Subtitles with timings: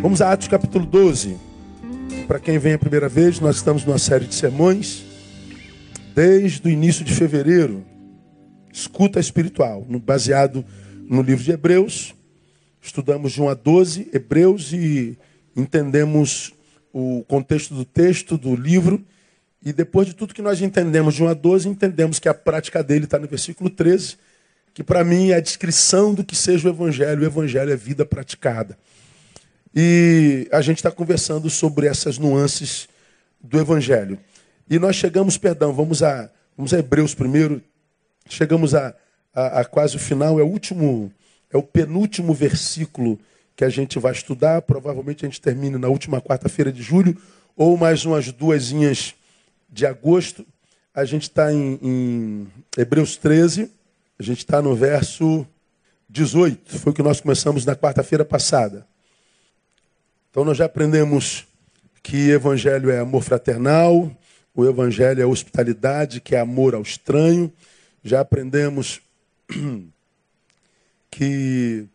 [0.00, 1.36] Vamos a Atos capítulo 12.
[2.28, 5.02] Para quem vem a primeira vez, nós estamos numa série de sermões
[6.14, 7.84] desde o início de fevereiro.
[8.72, 10.64] Escuta espiritual, baseado
[11.08, 12.14] no livro de Hebreus.
[12.80, 15.18] Estudamos de 1 a 12 Hebreus e
[15.56, 16.54] entendemos
[16.92, 19.04] o contexto do texto, do livro.
[19.64, 22.84] E depois de tudo que nós entendemos de 1 a 12, entendemos que a prática
[22.84, 24.16] dele está no versículo 13,
[24.72, 27.22] que para mim é a descrição do que seja o Evangelho.
[27.22, 28.78] O Evangelho é vida praticada.
[29.74, 32.88] E a gente está conversando sobre essas nuances
[33.40, 34.18] do Evangelho.
[34.68, 37.62] E nós chegamos, perdão, vamos a, vamos a Hebreus primeiro.
[38.28, 38.94] Chegamos a,
[39.34, 41.12] a, a quase o final, é o último,
[41.50, 43.18] é o penúltimo versículo
[43.56, 44.62] que a gente vai estudar.
[44.62, 47.16] Provavelmente a gente termina na última quarta-feira de julho,
[47.56, 48.72] ou mais umas duas
[49.68, 50.46] de agosto.
[50.94, 53.70] A gente está em, em Hebreus 13,
[54.18, 55.46] a gente está no verso
[56.08, 56.78] 18.
[56.78, 58.86] Foi o que nós começamos na quarta-feira passada.
[60.30, 61.46] Então nós já aprendemos
[62.02, 64.14] que evangelho é amor fraternal,
[64.54, 67.50] o evangelho é hospitalidade, que é amor ao estranho.
[68.04, 69.00] Já aprendemos
[71.10, 71.86] que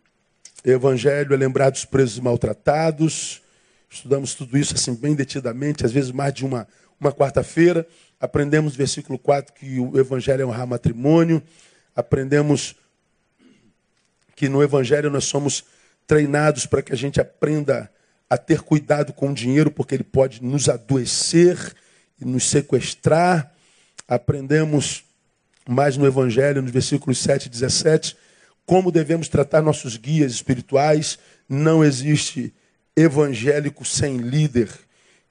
[0.66, 3.42] evangelho é lembrar dos presos maltratados.
[3.90, 6.68] Estudamos tudo isso assim bem detidamente, às vezes mais de uma,
[7.00, 7.86] uma quarta-feira.
[8.20, 11.44] Aprendemos versículo 4 que o evangelho é honrar matrimônio.
[11.96, 12.76] Aprendemos
[14.36, 15.64] que no evangelho nós somos
[16.08, 17.93] treinados para que a gente aprenda
[18.34, 21.56] a ter cuidado com o dinheiro, porque ele pode nos adoecer
[22.20, 23.54] e nos sequestrar.
[24.08, 25.04] Aprendemos
[25.70, 28.18] mais no Evangelho, nos versículos 7 e 17,
[28.66, 31.20] como devemos tratar nossos guias espirituais.
[31.48, 32.52] Não existe
[32.96, 34.68] evangélico sem líder.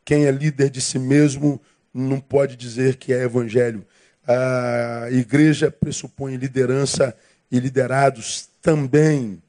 [0.04, 1.60] Quem é líder de si mesmo
[1.92, 3.84] não pode dizer que é evangelho.
[4.24, 7.16] A igreja pressupõe liderança
[7.50, 9.42] e liderados também.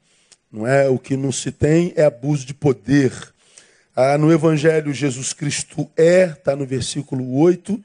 [0.50, 3.12] Não é o que não se tem é abuso de poder.
[3.96, 7.80] Ah, no Evangelho, Jesus Cristo é, está no versículo 8,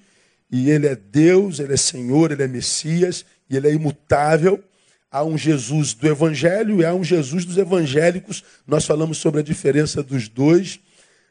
[0.52, 4.64] e ele é Deus, ele é Senhor, ele é Messias, e ele é imutável.
[5.12, 8.44] Há um Jesus do Evangelho e há um Jesus dos evangélicos.
[8.66, 10.80] Nós falamos sobre a diferença dos dois.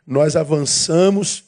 [0.06, 1.44] Nós avançamos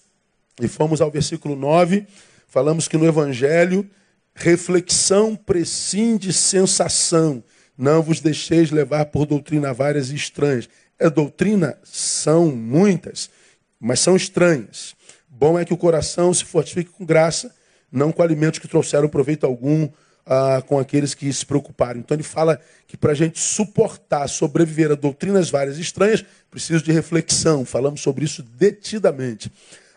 [0.61, 2.07] e fomos ao versículo 9.
[2.49, 3.89] Falamos que no Evangelho,
[4.35, 7.43] reflexão prescinde sensação.
[7.77, 10.69] Não vos deixeis levar por doutrina várias e estranhas.
[11.09, 11.79] Doutrina?
[11.83, 13.31] São muitas,
[13.79, 14.95] mas são estranhas.
[15.29, 17.55] Bom é que o coração se fortifique com graça,
[17.91, 19.89] não com alimentos que trouxeram proveito algum
[20.27, 21.99] ah, com aqueles que se preocuparam.
[22.01, 26.83] Então ele fala que para a gente suportar, sobreviver a doutrinas várias e estranhas, precisa
[26.83, 27.65] de reflexão.
[27.65, 29.51] Falamos sobre isso detidamente.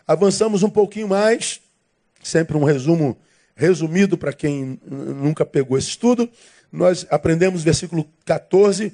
[0.06, 1.60] Avançamos um pouquinho mais,
[2.22, 3.16] sempre um resumo
[3.54, 6.28] resumido para quem nunca pegou esse estudo.
[6.72, 8.92] Nós aprendemos versículo 14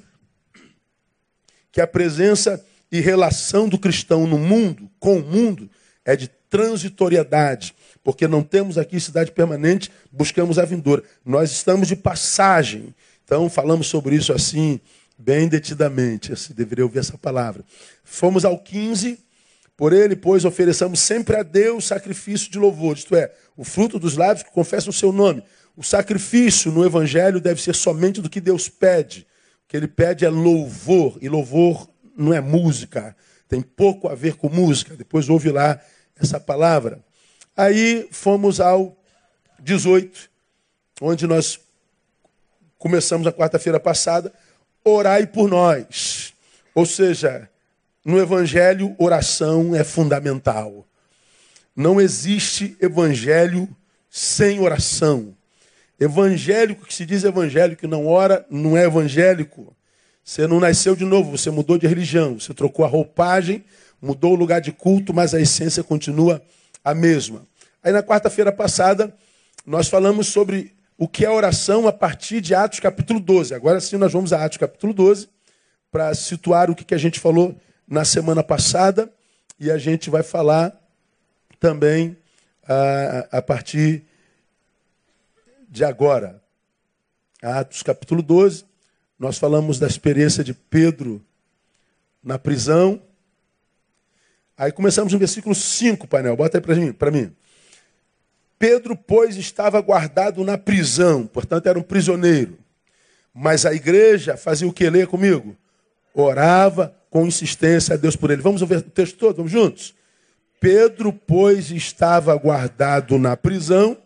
[1.73, 5.71] que a presença e relação do cristão no mundo, com o mundo,
[6.05, 11.05] é de transitoriedade, porque não temos aqui cidade permanente, buscamos a vindoura.
[11.25, 12.95] Nós estamos de passagem.
[13.25, 14.81] Então, falamos sobre isso assim,
[15.17, 17.65] bem detidamente, assim, deveria ouvir essa palavra.
[18.03, 19.19] Fomos ao 15,
[19.77, 24.17] por ele, pois, ofereçamos sempre a Deus sacrifício de louvor, isto é, o fruto dos
[24.17, 25.45] lábios que confessam o seu nome.
[25.77, 29.27] O sacrifício no Evangelho deve ser somente do que Deus pede
[29.71, 33.17] que ele pede é louvor, e louvor não é música,
[33.49, 34.97] tem pouco a ver com música.
[34.97, 35.81] Depois ouve lá
[36.21, 37.01] essa palavra.
[37.57, 39.01] Aí fomos ao
[39.61, 40.29] 18,
[41.01, 41.61] onde nós
[42.79, 44.33] começamos a quarta-feira passada,
[44.85, 46.35] orai por nós.
[46.75, 47.49] Ou seja,
[48.05, 50.85] no evangelho, oração é fundamental.
[51.77, 53.69] Não existe evangelho
[54.11, 55.33] sem oração.
[56.01, 59.77] Evangélico que se diz evangélico que não ora, não é evangélico.
[60.25, 63.63] Você não nasceu de novo, você mudou de religião, você trocou a roupagem,
[64.01, 66.43] mudou o lugar de culto, mas a essência continua
[66.83, 67.43] a mesma.
[67.83, 69.15] Aí na quarta-feira passada,
[69.67, 73.55] nós falamos sobre o que é oração a partir de Atos capítulo 12.
[73.55, 75.29] Agora sim nós vamos a Atos capítulo 12
[75.91, 77.55] para situar o que a gente falou
[77.87, 79.11] na semana passada
[79.59, 80.79] e a gente vai falar
[81.59, 82.17] também
[82.67, 84.05] a, a partir
[85.71, 86.43] de agora.
[87.41, 88.65] Atos capítulo 12,
[89.19, 91.25] nós falamos da experiência de Pedro
[92.23, 93.01] na prisão.
[94.59, 97.33] Aí começamos no versículo 5, painel, bota aí para mim, mim.
[98.59, 102.59] Pedro, pois, estava guardado na prisão, portanto era um prisioneiro.
[103.33, 104.91] Mas a igreja fazia o que?
[104.91, 105.57] Leia comigo.
[106.13, 108.43] Orava com insistência a Deus por ele.
[108.43, 109.95] Vamos ver o texto todo, vamos juntos?
[110.59, 113.97] Pedro, pois, estava guardado na prisão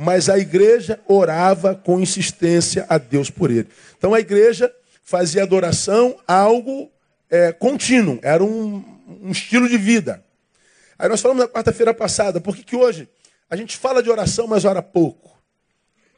[0.00, 3.66] mas a igreja orava com insistência a Deus por ele.
[3.96, 4.72] Então a igreja
[5.02, 6.88] fazia adoração algo
[7.28, 8.76] é, contínuo, era um,
[9.20, 10.24] um estilo de vida.
[10.96, 13.08] Aí nós falamos na quarta-feira passada, por que, hoje
[13.50, 15.36] a gente fala de oração, mas ora pouco?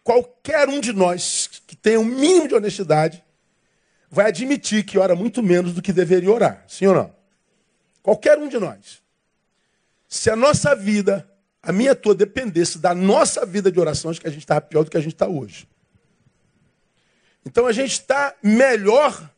[0.05, 3.25] Qualquer um de nós que tenha um mínimo de honestidade
[4.11, 6.65] vai admitir que ora muito menos do que deveria orar.
[6.69, 7.15] Sim ou não?
[8.03, 9.00] Qualquer um de nós.
[10.06, 11.30] Se a nossa vida,
[11.62, 14.85] a minha tua, dependesse da nossa vida de oração, acho que a gente estava pior
[14.85, 15.69] do que a gente está hoje.
[17.45, 19.31] Então a gente está melhor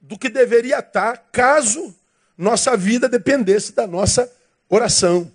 [0.00, 1.94] do que deveria estar tá, caso
[2.36, 4.30] nossa vida dependesse da nossa
[4.68, 5.30] oração,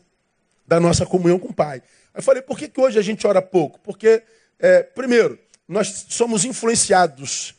[0.67, 1.83] da nossa comunhão com o Pai.
[2.13, 3.79] Eu falei, por que, que hoje a gente ora pouco?
[3.81, 4.23] Porque,
[4.57, 5.37] é, primeiro,
[5.67, 7.53] nós somos influenciados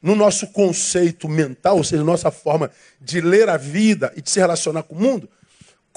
[0.00, 2.70] no nosso conceito mental, ou seja, nossa forma
[3.00, 5.28] de ler a vida e de se relacionar com o mundo,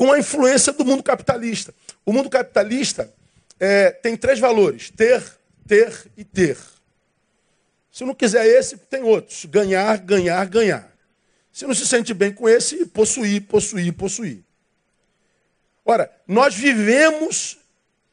[0.01, 1.75] com a influência do mundo capitalista.
[2.03, 3.13] O mundo capitalista
[3.59, 5.23] é, tem três valores: ter,
[5.67, 6.57] ter e ter.
[7.91, 10.91] Se não quiser esse, tem outros: ganhar, ganhar, ganhar.
[11.53, 14.43] Se não se sente bem com esse, possuir, possuir, possuir.
[15.85, 17.59] Ora, nós vivemos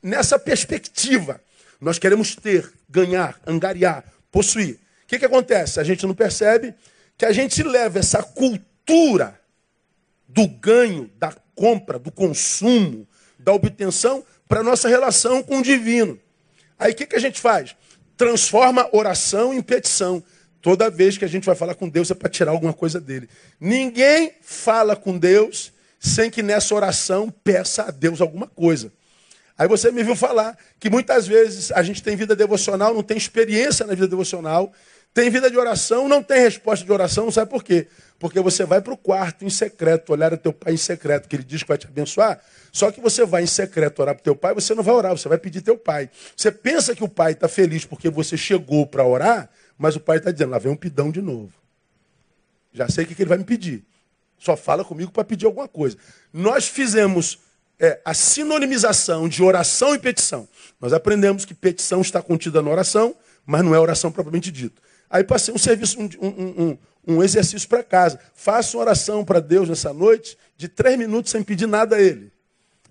[0.02, 1.40] nessa perspectiva.
[1.80, 4.74] Nós queremos ter, ganhar, angariar, possuir.
[4.74, 5.80] O que, que acontece?
[5.80, 6.74] A gente não percebe
[7.16, 9.40] que a gente leva essa cultura
[10.28, 13.06] do ganho, da compra, do consumo,
[13.36, 16.18] da obtenção para a nossa relação com o divino.
[16.78, 17.74] Aí o que, que a gente faz?
[18.16, 20.22] Transforma oração em petição.
[20.62, 23.28] Toda vez que a gente vai falar com Deus é para tirar alguma coisa dele.
[23.60, 28.92] Ninguém fala com Deus sem que nessa oração peça a Deus alguma coisa.
[29.56, 33.16] Aí você me viu falar que muitas vezes a gente tem vida devocional, não tem
[33.16, 34.72] experiência na vida devocional,
[35.14, 37.88] tem vida de oração, não tem resposta de oração, sabe por quê?
[38.18, 41.36] Porque você vai para o quarto em secreto, olhar o teu pai em secreto, que
[41.36, 42.40] ele diz que vai te abençoar.
[42.72, 45.28] Só que você vai em secreto orar para teu pai, você não vai orar, você
[45.28, 46.10] vai pedir teu pai.
[46.36, 50.18] Você pensa que o pai está feliz porque você chegou para orar, mas o pai
[50.18, 51.52] está dizendo, lá vem um pidão de novo.
[52.72, 53.84] Já sei o que ele vai me pedir.
[54.38, 55.96] Só fala comigo para pedir alguma coisa.
[56.32, 57.38] Nós fizemos
[57.78, 60.48] é, a sinonimização de oração e petição.
[60.80, 63.16] Nós aprendemos que petição está contida na oração,
[63.46, 64.80] mas não é oração propriamente dita.
[65.10, 68.18] Aí passei um serviço, um, um, um, um exercício para casa.
[68.34, 72.30] Faça uma oração para Deus nessa noite de três minutos sem pedir nada a Ele.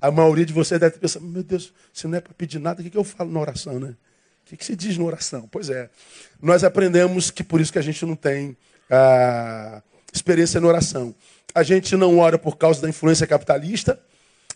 [0.01, 2.83] A maioria de vocês deve pensar, meu Deus, se não é para pedir nada, o
[2.83, 3.95] que, que eu falo na oração, né?
[4.45, 5.47] O que, que se diz na oração?
[5.51, 5.89] Pois é.
[6.41, 8.55] Nós aprendemos que por isso que a gente não tem
[8.89, 9.81] ah,
[10.13, 11.13] experiência na oração.
[11.53, 13.99] A gente não ora por causa da influência capitalista.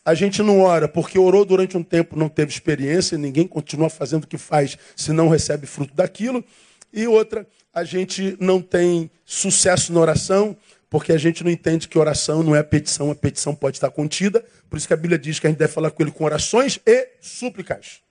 [0.04, 4.24] A gente não ora porque orou durante um tempo, não teve experiência, ninguém continua fazendo
[4.24, 6.44] o que faz se não recebe fruto daquilo.
[6.94, 10.58] E outra, a gente não tem sucesso na oração
[10.92, 14.44] porque a gente não entende que oração não é petição, a petição pode estar contida.
[14.70, 16.82] Por isso que a Bíblia diz que a gente deve falar com ele com orações
[16.86, 18.02] e súplicas.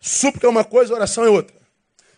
[0.00, 1.54] Súplica é uma coisa, oração é outra.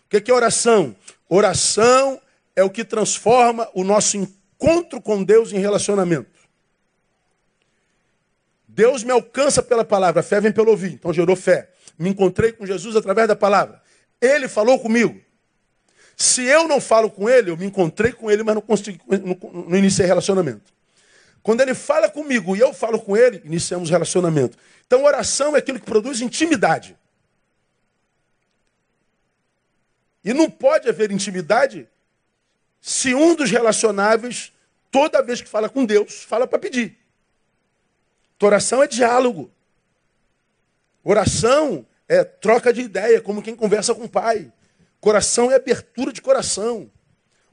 [0.05, 0.95] O que é oração?
[1.27, 2.21] Oração
[2.55, 6.39] é o que transforma o nosso encontro com Deus em relacionamento.
[8.65, 10.93] Deus me alcança pela palavra, fé vem pelo ouvir.
[10.93, 11.69] Então gerou fé.
[11.97, 13.81] Me encontrei com Jesus através da palavra.
[14.21, 15.19] Ele falou comigo.
[16.19, 19.63] Se eu não falo com ele, eu me encontrei com ele, mas não consegui, não,
[19.63, 20.73] não iniciei relacionamento.
[21.41, 24.57] Quando ele fala comigo e eu falo com ele, iniciamos relacionamento.
[24.85, 26.97] Então, oração é aquilo que produz intimidade.
[30.21, 31.87] E não pode haver intimidade
[32.81, 34.51] se um dos relacionáveis,
[34.91, 36.97] toda vez que fala com Deus, fala para pedir.
[38.43, 39.49] oração é diálogo.
[41.01, 44.51] Oração é troca de ideia, como quem conversa com o pai.
[44.99, 46.89] Coração é abertura de coração.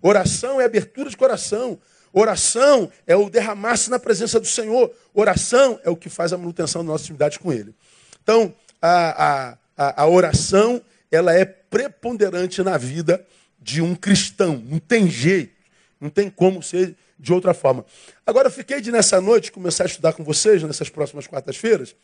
[0.03, 1.79] Oração é abertura de coração.
[2.13, 4.93] Oração é o derramar-se na presença do Senhor.
[5.13, 7.75] Oração é o que faz a manutenção da nossa intimidade com Ele.
[8.23, 13.25] Então, a, a, a oração ela é preponderante na vida
[13.61, 14.63] de um cristão.
[14.67, 15.55] Não tem jeito,
[16.01, 17.85] não tem como ser de outra forma.
[18.25, 21.95] Agora, eu fiquei de nessa noite começar a estudar com vocês, nessas próximas quartas-feiras,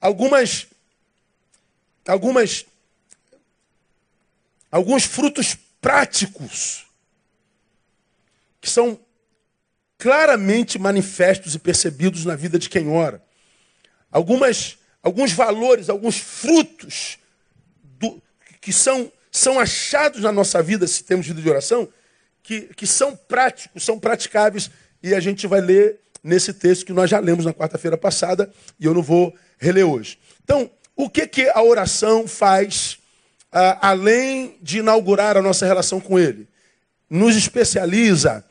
[0.00, 0.66] algumas,
[2.06, 2.66] algumas,
[4.70, 6.86] alguns frutos práticos
[8.60, 8.98] que são
[9.98, 13.22] claramente manifestos e percebidos na vida de quem ora.
[14.10, 17.18] Algumas, alguns valores, alguns frutos
[17.82, 18.22] do,
[18.60, 21.88] que são são achados na nossa vida, se temos vida de oração,
[22.42, 24.70] que, que são práticos, são praticáveis,
[25.02, 28.84] e a gente vai ler nesse texto que nós já lemos na quarta-feira passada, e
[28.84, 30.18] eu não vou reler hoje.
[30.42, 32.98] Então, o que, que a oração faz,
[33.52, 36.48] além de inaugurar a nossa relação com Ele?
[37.08, 38.44] Nos especializa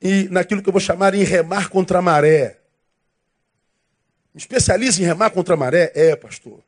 [0.00, 2.58] e naquilo que eu vou chamar em remar contra a maré.
[4.34, 5.92] Me especializa em remar contra a maré?
[5.94, 6.60] É, pastor.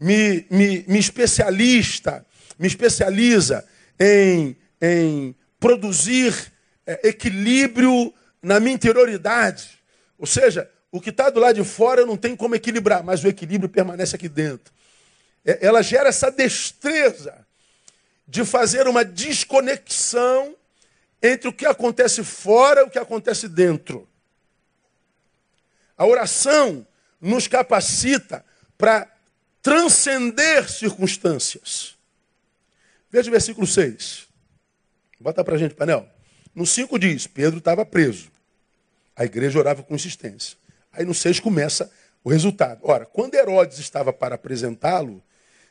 [0.00, 2.24] Me, me, me especialista
[2.60, 3.64] me especializa
[3.98, 6.52] em, em produzir
[6.86, 8.12] é, equilíbrio
[8.42, 9.80] na minha interioridade.
[10.18, 13.24] Ou seja, o que está do lado de fora eu não tenho como equilibrar, mas
[13.24, 14.74] o equilíbrio permanece aqui dentro.
[15.44, 17.46] É, ela gera essa destreza
[18.26, 20.56] de fazer uma desconexão
[21.22, 24.08] entre o que acontece fora e o que acontece dentro.
[25.96, 26.86] A oração
[27.20, 28.44] nos capacita
[28.78, 29.06] para
[29.60, 31.98] transcender circunstâncias.
[33.10, 34.28] Veja o versículo 6.
[35.20, 36.08] Bota para a gente, painel.
[36.54, 38.30] No 5 diz: Pedro estava preso.
[39.14, 40.56] A igreja orava com insistência.
[40.92, 41.90] Aí no 6 começa
[42.24, 42.80] o resultado.
[42.82, 45.22] Ora, quando Herodes estava para apresentá-lo,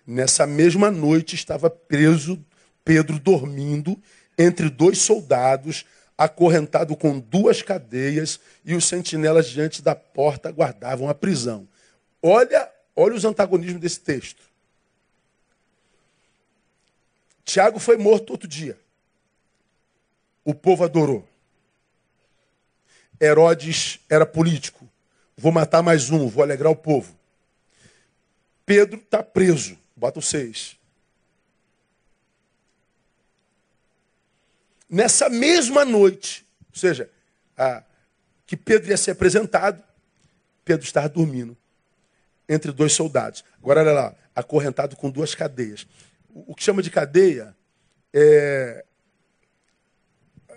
[0.09, 2.43] nessa mesma noite estava preso
[2.83, 4.01] Pedro dormindo
[4.35, 5.85] entre dois soldados,
[6.17, 11.67] acorrentado com duas cadeias, e os sentinelas diante da porta guardavam a prisão.
[12.23, 14.41] Olha, olha os antagonismos desse texto.
[17.45, 18.79] Tiago foi morto outro dia.
[20.43, 21.27] O povo adorou.
[23.21, 24.89] Herodes era político.
[25.37, 27.15] Vou matar mais um, vou alegrar o povo.
[28.65, 29.77] Pedro está preso.
[29.99, 30.79] Bota o seis.
[34.89, 37.11] Nessa mesma noite, ou seja,
[37.57, 37.83] a,
[38.47, 39.83] que Pedro ia ser apresentado,
[40.63, 41.55] Pedro estava dormindo
[42.47, 43.43] entre dois soldados.
[43.61, 45.85] Agora olha lá, acorrentado com duas cadeias.
[46.29, 47.53] O, o que chama de cadeia
[48.13, 48.85] é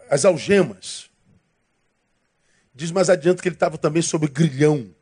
[0.09, 1.11] as algemas.
[2.73, 4.95] Diz mais adiante que ele estava também sob grilhão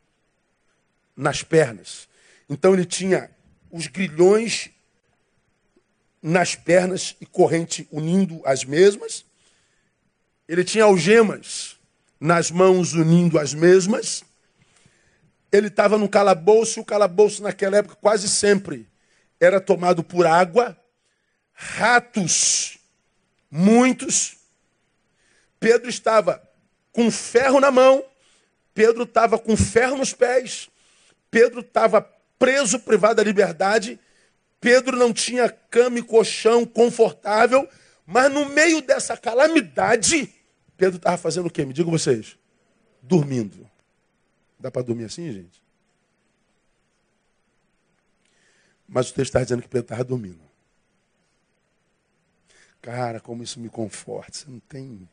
[1.15, 2.09] nas pernas.
[2.49, 3.31] Então ele tinha
[3.71, 4.71] os grilhões
[6.23, 9.25] nas pernas e corrente unindo as mesmas.
[10.49, 11.79] Ele tinha algemas
[12.19, 14.23] nas mãos unindo as mesmas.
[15.51, 18.87] Ele estava no calabouço, o calabouço naquela época quase sempre
[19.41, 20.79] era tomado por água,
[21.53, 22.79] ratos,
[23.51, 24.37] muitos.
[25.59, 26.43] Pedro estava
[26.93, 28.05] com ferro na mão,
[28.75, 30.69] Pedro estava com ferro nos pés,
[31.31, 32.03] Pedro estava
[32.41, 34.01] preso, privado da liberdade
[34.61, 37.67] Pedro não tinha cama e colchão confortável,
[38.05, 40.33] mas no meio dessa calamidade,
[40.77, 41.65] Pedro estava fazendo o quê?
[41.65, 42.39] Me digam vocês.
[43.01, 43.69] Dormindo.
[44.59, 45.63] Dá para dormir assim, gente?
[48.87, 50.43] Mas o texto está dizendo que Pedro estava dormindo.
[52.83, 54.37] Cara, como isso me conforta.
[54.37, 55.09] Você não tem.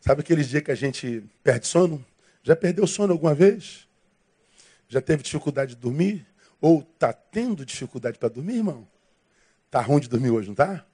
[0.00, 2.04] Sabe aqueles dias que a gente perde sono?
[2.44, 3.88] Já perdeu sono alguma vez?
[4.92, 6.26] Já teve dificuldade de dormir?
[6.60, 8.86] Ou está tendo dificuldade para dormir, irmão?
[9.64, 10.84] Está ruim de dormir hoje, não está?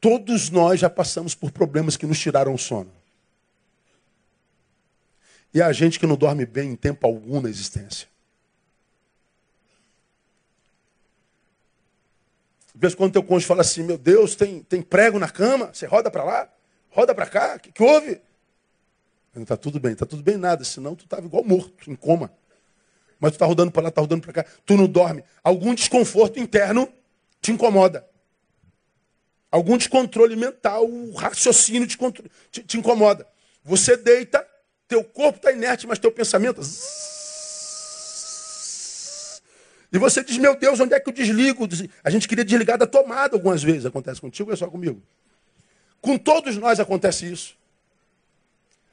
[0.00, 2.90] Todos nós já passamos por problemas que nos tiraram o sono.
[5.52, 8.08] E a gente que não dorme bem em tempo algum na existência.
[12.74, 15.66] De vez em quando teu cônjuge fala assim, meu Deus, tem, tem prego na cama,
[15.70, 16.48] você roda para lá,
[16.88, 18.22] roda para cá, o que, que houve?
[19.34, 22.30] Está tudo bem, está tudo bem nada, senão tu estava igual morto, em coma
[23.22, 25.22] mas tu está rodando para lá, está rodando para cá, tu não dorme.
[25.44, 26.92] Algum desconforto interno
[27.40, 28.04] te incomoda.
[29.48, 31.96] Algum descontrole mental, o raciocínio te,
[32.50, 33.24] te, te incomoda.
[33.62, 34.44] Você deita,
[34.88, 36.60] teu corpo está inerte, mas teu pensamento.
[39.92, 41.68] E você diz, meu Deus, onde é que eu desligo?
[42.02, 43.86] A gente queria desligar da tomada algumas vezes.
[43.86, 45.00] Acontece contigo ou é só comigo?
[46.00, 47.54] Com todos nós acontece isso.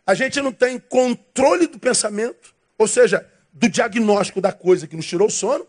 [0.10, 5.06] A gente não tem controle do pensamento, ou seja, do diagnóstico da coisa que nos
[5.06, 5.68] tirou o sono.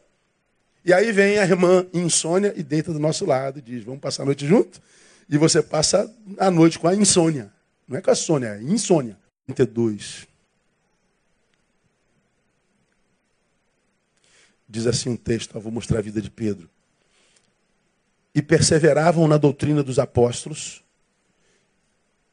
[0.82, 4.22] E aí vem a irmã insônia e deita do nosso lado e diz: Vamos passar
[4.22, 4.80] a noite junto?
[5.28, 7.52] E você passa a noite com a insônia.
[7.86, 9.18] Não é com a sônia, é insônia.
[9.44, 10.26] 32.
[14.66, 16.66] Diz assim um texto, eu vou mostrar a vida de Pedro.
[18.34, 20.82] E perseveravam na doutrina dos apóstolos,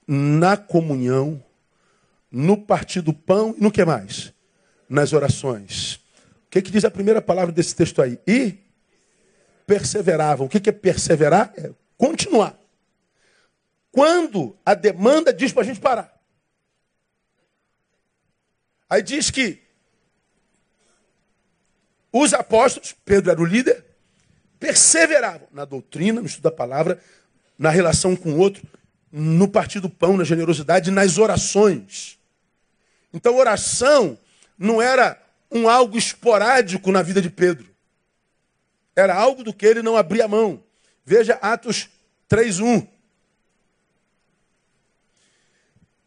[0.08, 1.44] na comunhão,
[2.32, 4.34] no partir do pão e no que mais?
[4.90, 5.96] nas orações.
[5.96, 8.20] O que, que diz a primeira palavra desse texto aí?
[8.26, 8.58] E
[9.66, 10.48] perseveravam.
[10.48, 11.54] O que, que é perseverar?
[11.58, 12.58] É continuar.
[13.92, 16.16] Quando a demanda diz para a gente parar.
[18.90, 19.62] Aí diz que
[22.12, 23.84] os apóstolos, Pedro era o líder,
[24.60, 27.02] perseveravam na doutrina, no estudo da palavra,
[27.60, 28.66] na relação com o outro,
[29.12, 32.17] no partir do pão, na generosidade, nas orações.
[33.18, 34.16] Então, oração
[34.56, 35.20] não era
[35.52, 37.68] um algo esporádico na vida de Pedro.
[38.96, 40.64] Era algo do que ele não abria mão.
[41.04, 41.90] Veja Atos
[42.30, 42.88] 3:1.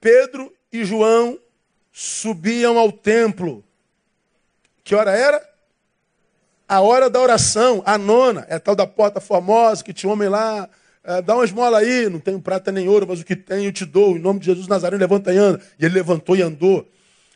[0.01, 1.37] Pedro e João
[1.91, 3.65] subiam ao templo.
[4.85, 5.45] Que hora era?
[6.69, 10.29] A hora da oração, a nona, é a tal da porta formosa, que tinha homem
[10.29, 10.71] lá,
[11.03, 13.73] é, dá uma esmola aí, não tenho prata nem ouro, mas o que tenho eu
[13.73, 14.17] te dou.
[14.17, 15.61] Em nome de Jesus Nazareno, levanta e anda.
[15.79, 16.89] E ele levantou e andou.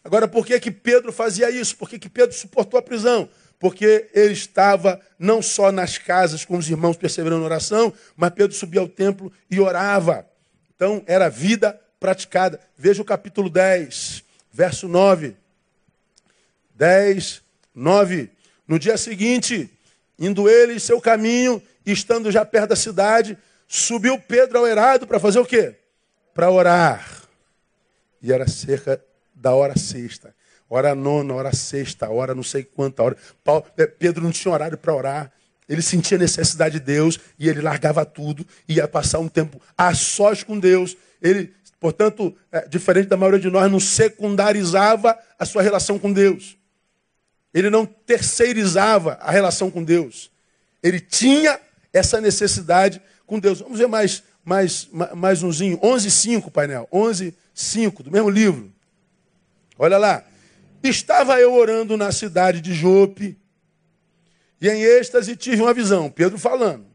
[0.04, 1.76] Agora, por que, que Pedro fazia isso?
[1.78, 3.26] Por que, que Pedro suportou a prisão?
[3.58, 8.54] Porque ele estava não só nas casas com os irmãos perseverando na oração, mas Pedro
[8.54, 10.28] subia ao templo e orava.
[10.76, 12.60] Então, era vida praticada.
[12.76, 15.34] Veja o capítulo 10, verso 9.
[16.74, 17.42] 10,
[17.74, 18.30] 9.
[18.68, 19.70] No dia seguinte,
[20.18, 25.38] indo ele seu caminho, estando já perto da cidade, subiu Pedro ao erado para fazer
[25.38, 25.76] o quê?
[26.34, 27.22] Para orar.
[28.20, 29.02] E era cerca
[29.44, 30.34] da hora sexta.
[30.70, 33.16] Hora nona, hora sexta, hora não sei quanta hora.
[33.44, 35.30] Paulo, é, Pedro não tinha horário para orar.
[35.68, 40.42] Ele sentia necessidade de Deus e ele largava tudo, ia passar um tempo a sós
[40.42, 40.96] com Deus.
[41.20, 46.56] Ele, portanto, é, diferente da maioria de nós, não secundarizava a sua relação com Deus.
[47.52, 50.30] Ele não terceirizava a relação com Deus.
[50.82, 51.60] Ele tinha
[51.92, 53.60] essa necessidade com Deus.
[53.60, 55.78] Vamos ver mais, mais, mais umzinho.
[55.78, 56.88] 11.5, painel.
[56.90, 58.73] 11.5, do mesmo livro.
[59.78, 60.24] Olha lá.
[60.82, 63.38] Estava eu orando na cidade de Jope,
[64.60, 66.10] e em êxtase tive uma visão.
[66.10, 66.86] Pedro falando.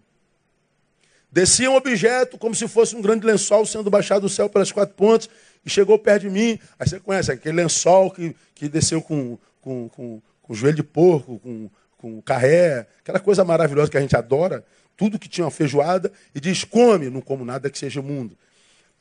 [1.31, 4.95] Descia um objeto como se fosse um grande lençol sendo baixado do céu pelas quatro
[4.95, 5.29] pontas
[5.63, 6.59] e chegou perto de mim.
[6.79, 11.37] Aí você conhece aquele lençol que, que desceu com, com, com, com joelho de porco,
[11.39, 14.65] com, com carré, aquela coisa maravilhosa que a gente adora,
[14.97, 18.35] tudo que tinha uma feijoada, e diz: come, não como nada que seja mundo.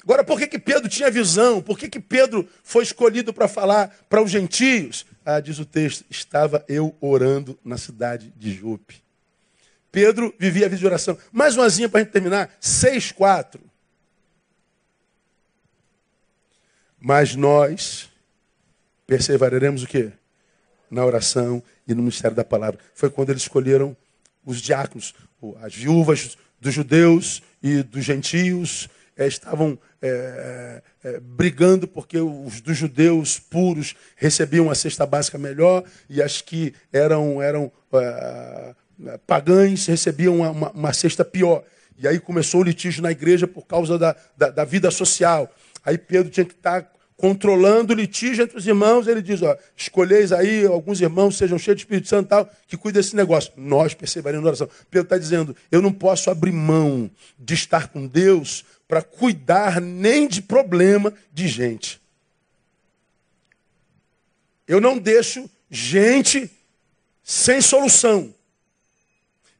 [0.02, 1.60] Agora, por que, que Pedro tinha visão?
[1.60, 5.04] Por que, que Pedro foi escolhido para falar para os gentios?
[5.24, 9.02] Ah, diz o texto: estava eu orando na cidade de Jope.
[9.90, 11.18] Pedro vivia a vida de oração.
[11.32, 12.54] Mais uma zinha para a gente terminar.
[12.60, 13.60] 6, 4.
[17.00, 18.10] Mas nós
[19.06, 20.12] perseveraremos o quê?
[20.90, 22.78] Na oração e no mistério da palavra.
[22.94, 23.96] Foi quando eles escolheram
[24.44, 25.14] os diáconos,
[25.60, 28.88] as viúvas dos judeus e dos gentios,
[29.18, 35.82] é, estavam é, é, brigando porque os dos judeus puros recebiam a cesta básica melhor
[36.08, 37.72] e as que eram, eram
[39.26, 41.64] pagães recebiam uma, uma, cesta pior.
[41.98, 45.52] E aí começou o litígio na igreja por causa da, da, da vida social.
[45.84, 50.30] Aí Pedro tinha que estar controlando o litígio entre os irmãos, ele diz, ó, escolheis
[50.30, 53.52] aí alguns irmãos, sejam cheios de Espírito Santo tal, que cuidem desse negócio.
[53.56, 54.68] Nós perseveremos na oração.
[54.88, 60.26] Pedro está dizendo, eu não posso abrir mão de estar com Deus para cuidar nem
[60.26, 62.00] de problema de gente.
[64.66, 66.50] Eu não deixo gente
[67.22, 68.34] sem solução.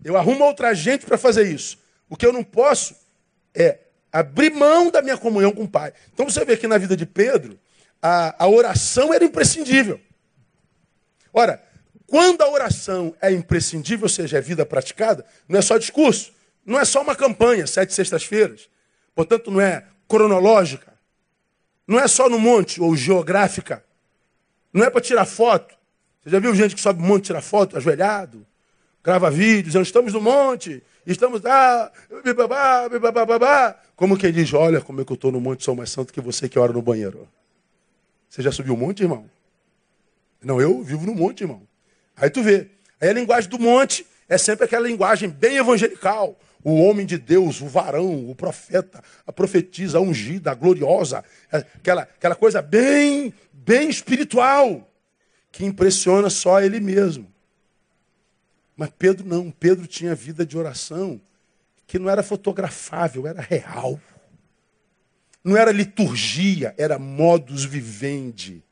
[0.03, 1.79] Eu arrumo outra gente para fazer isso.
[2.09, 2.97] O que eu não posso
[3.55, 3.79] é
[4.11, 5.93] abrir mão da minha comunhão com o Pai.
[6.15, 7.59] Então você vê que na vida de Pedro,
[8.01, 10.01] a, a oração era imprescindível.
[11.33, 11.63] Ora,
[12.07, 16.33] quando a oração é imprescindível, ou seja, é vida praticada, não é só discurso,
[16.65, 18.69] não é só uma campanha, sete sextas-feiras,
[19.19, 20.95] portanto, não é cronológica,
[21.85, 23.85] não é só no monte ou geográfica,
[24.73, 25.75] não é para tirar foto.
[26.23, 28.47] Você já viu gente que sobe o monte tirar foto, ajoelhado,
[29.03, 31.91] grava vídeos, estamos no monte, estamos lá,
[32.23, 35.91] bibabá, bibabá, como quem diz, olha como é que eu estou no monte, sou mais
[35.91, 37.29] santo que você que ora no banheiro.
[38.29, 39.29] Você já subiu o monte, irmão?
[40.41, 41.63] Não, eu vivo no monte, irmão.
[42.17, 42.69] Aí tu vê.
[43.01, 46.39] Aí a linguagem do monte é sempre aquela linguagem bem evangelical.
[46.65, 51.25] O homem de Deus, o varão, o profeta, a profetisa, a ungida, a gloriosa.
[51.51, 54.91] Aquela, aquela coisa bem, bem espiritual.
[55.51, 57.33] Que impressiona só ele mesmo.
[58.77, 61.21] Mas Pedro não, Pedro tinha vida de oração
[61.87, 63.99] que não era fotografável, era real.
[65.43, 68.63] Não era liturgia, era modus vivendi.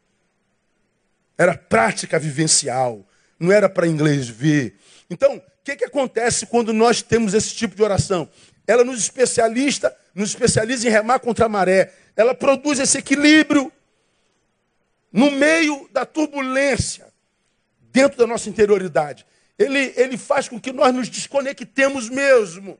[1.38, 3.06] Era prática vivencial.
[3.40, 4.76] Não era para inglês ver.
[5.08, 8.28] Então, que, que acontece quando nós temos esse tipo de oração?
[8.66, 11.92] Ela nos especialista, nos especializa em remar contra a maré.
[12.16, 13.72] Ela produz esse equilíbrio
[15.12, 17.06] no meio da turbulência,
[17.92, 19.26] dentro da nossa interioridade
[19.58, 22.78] ele, ele faz com que nós nos desconectemos mesmo.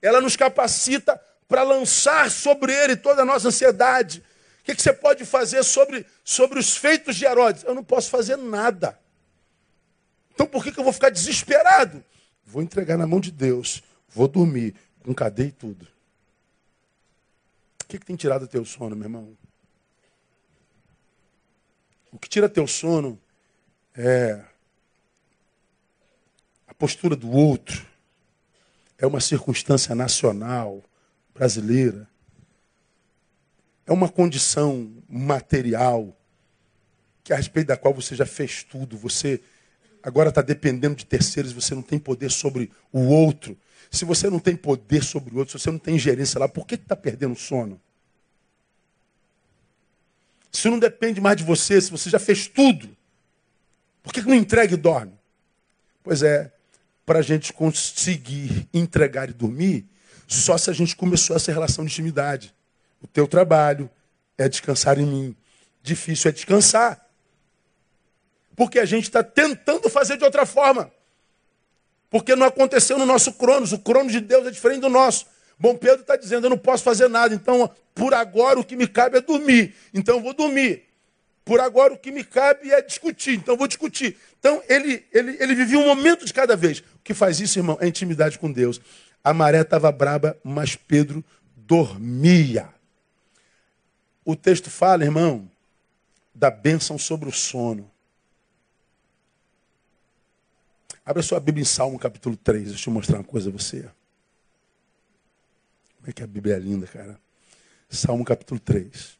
[0.00, 4.22] Ela nos capacita para lançar sobre ele toda a nossa ansiedade.
[4.60, 7.64] O que, que, você pode fazer sobre, sobre os feitos de Herodes?
[7.64, 8.98] Eu não posso fazer nada.
[10.34, 12.04] Então por que, que eu vou ficar desesperado?
[12.52, 13.82] Vou entregar na mão de Deus.
[14.08, 15.86] Vou dormir com cadeia e tudo.
[17.82, 19.36] O que, que tem tirado teu sono, meu irmão?
[22.10, 23.18] O que tira teu sono
[23.94, 24.44] é
[26.82, 27.86] postura do outro,
[28.98, 30.82] é uma circunstância nacional,
[31.32, 32.08] brasileira,
[33.86, 36.12] é uma condição material
[37.22, 39.40] que a respeito da qual você já fez tudo, você
[40.02, 43.56] agora está dependendo de terceiros, você não tem poder sobre o outro.
[43.90, 46.66] Se você não tem poder sobre o outro, se você não tem gerência lá, por
[46.66, 47.80] que está perdendo sono?
[50.50, 52.88] Se não depende mais de você, se você já fez tudo,
[54.02, 55.12] por que não entrega e dorme?
[56.02, 56.52] Pois é,
[57.06, 59.86] para a gente conseguir entregar e dormir,
[60.26, 62.54] só se a gente começou essa relação de intimidade.
[63.00, 63.90] O teu trabalho
[64.38, 65.36] é descansar em mim.
[65.82, 67.01] Difícil é descansar.
[68.54, 70.90] Porque a gente está tentando fazer de outra forma.
[72.10, 73.72] Porque não aconteceu no nosso cronos.
[73.72, 75.26] O cronos de Deus é diferente do nosso.
[75.58, 77.34] Bom Pedro está dizendo, eu não posso fazer nada.
[77.34, 79.74] Então, por agora, o que me cabe é dormir.
[79.94, 80.84] Então, eu vou dormir.
[81.44, 83.34] Por agora, o que me cabe é discutir.
[83.36, 84.16] Então, eu vou discutir.
[84.38, 86.80] Então, ele, ele, ele vivia um momento de cada vez.
[86.80, 88.80] O que faz isso, irmão, é intimidade com Deus.
[89.22, 91.24] A maré estava braba, mas Pedro
[91.56, 92.68] dormia.
[94.24, 95.48] O texto fala, irmão,
[96.34, 97.91] da bênção sobre o sono.
[101.04, 102.68] Abra sua Bíblia em Salmo capítulo 3.
[102.68, 103.82] Deixa eu mostrar uma coisa a você.
[105.96, 107.20] Como é que a Bíblia é linda, cara.
[107.88, 109.18] Salmo capítulo 3.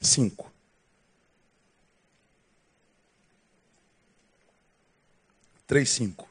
[0.00, 0.52] 5.
[5.66, 6.26] Três, cinco.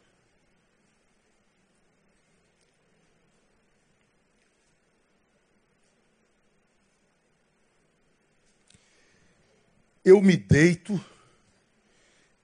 [10.04, 11.00] Eu me deito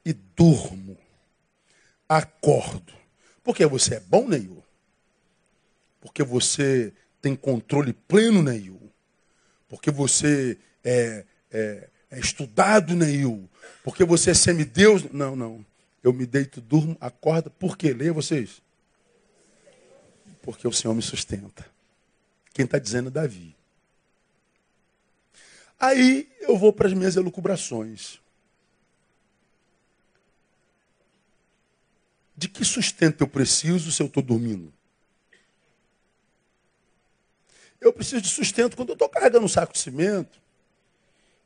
[0.06, 0.98] e durmo,
[2.08, 2.94] acordo.
[3.44, 4.63] Porque você é bom, Neil?
[6.02, 8.80] Porque você tem controle pleno, Neil?
[9.70, 13.50] Porque você é, é, é estudado, Neil?
[13.84, 15.04] Porque você é semideus?
[15.12, 15.66] Não, não.
[16.04, 17.50] Eu me deito, durmo, acordo.
[17.50, 17.94] Por quê?
[17.94, 18.62] Leia vocês.
[20.42, 21.66] Porque o Senhor me sustenta.
[22.54, 23.56] Quem está dizendo é Davi.
[25.80, 28.20] Aí eu vou para as minhas elucubrações.
[32.36, 34.74] De que sustento eu preciso se eu estou dormindo?
[37.80, 40.41] Eu preciso de sustento quando eu estou carregando um saco de cimento.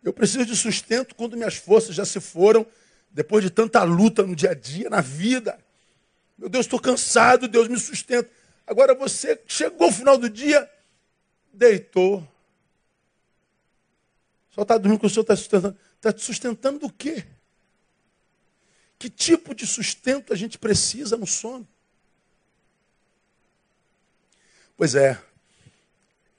[0.04, 2.66] Eu preciso de sustento quando minhas forças já se foram
[3.10, 5.60] depois de tanta luta no dia a dia, na vida.
[6.38, 8.30] Meu Deus, estou cansado, Deus me sustenta.
[8.66, 10.70] Agora você chegou ao final do dia,
[11.52, 12.28] deitou,
[14.58, 15.78] só está dormindo que o Senhor está sustentando.
[15.98, 17.24] Está te sustentando do quê?
[19.00, 21.68] Que tipo de sustento a gente precisa no sono?
[24.76, 25.20] Pois é,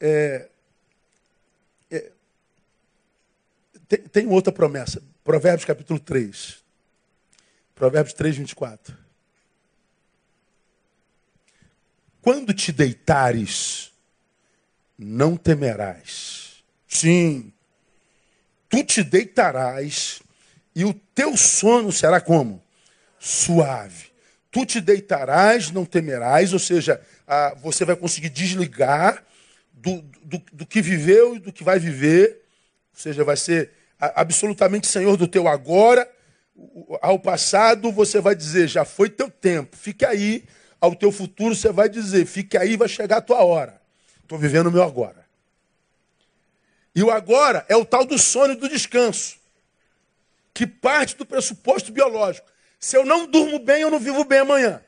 [0.01, 0.49] é,
[1.91, 2.13] é
[3.89, 5.03] tem, tem, outra promessa.
[5.25, 6.63] Provérbios capítulo 3.
[7.75, 8.97] Provérbios 3, 24.
[12.21, 13.93] Quando te deitares,
[14.99, 16.63] não temerás.
[16.87, 17.53] Sim,
[18.69, 20.21] tu te deitarás
[20.79, 22.63] e o teu sono será como?
[23.19, 24.13] Suave.
[24.49, 27.01] Tu te deitarás, não temerás, ou seja,
[27.61, 29.25] você vai conseguir desligar
[29.73, 32.45] do, do, do que viveu e do que vai viver,
[32.95, 36.09] ou seja, vai ser absolutamente senhor do teu agora.
[37.03, 40.45] Ao passado você vai dizer, já foi teu tempo, fique aí.
[40.81, 43.83] Ao teu futuro você vai dizer, fique aí, vai chegar a tua hora.
[44.23, 45.27] Estou vivendo o meu agora.
[46.95, 49.38] E o agora é o tal do sono e do descanso,
[50.59, 52.51] que parte do pressuposto biológico.
[52.81, 54.83] Se eu não durmo bem, eu não vivo bem amanhã.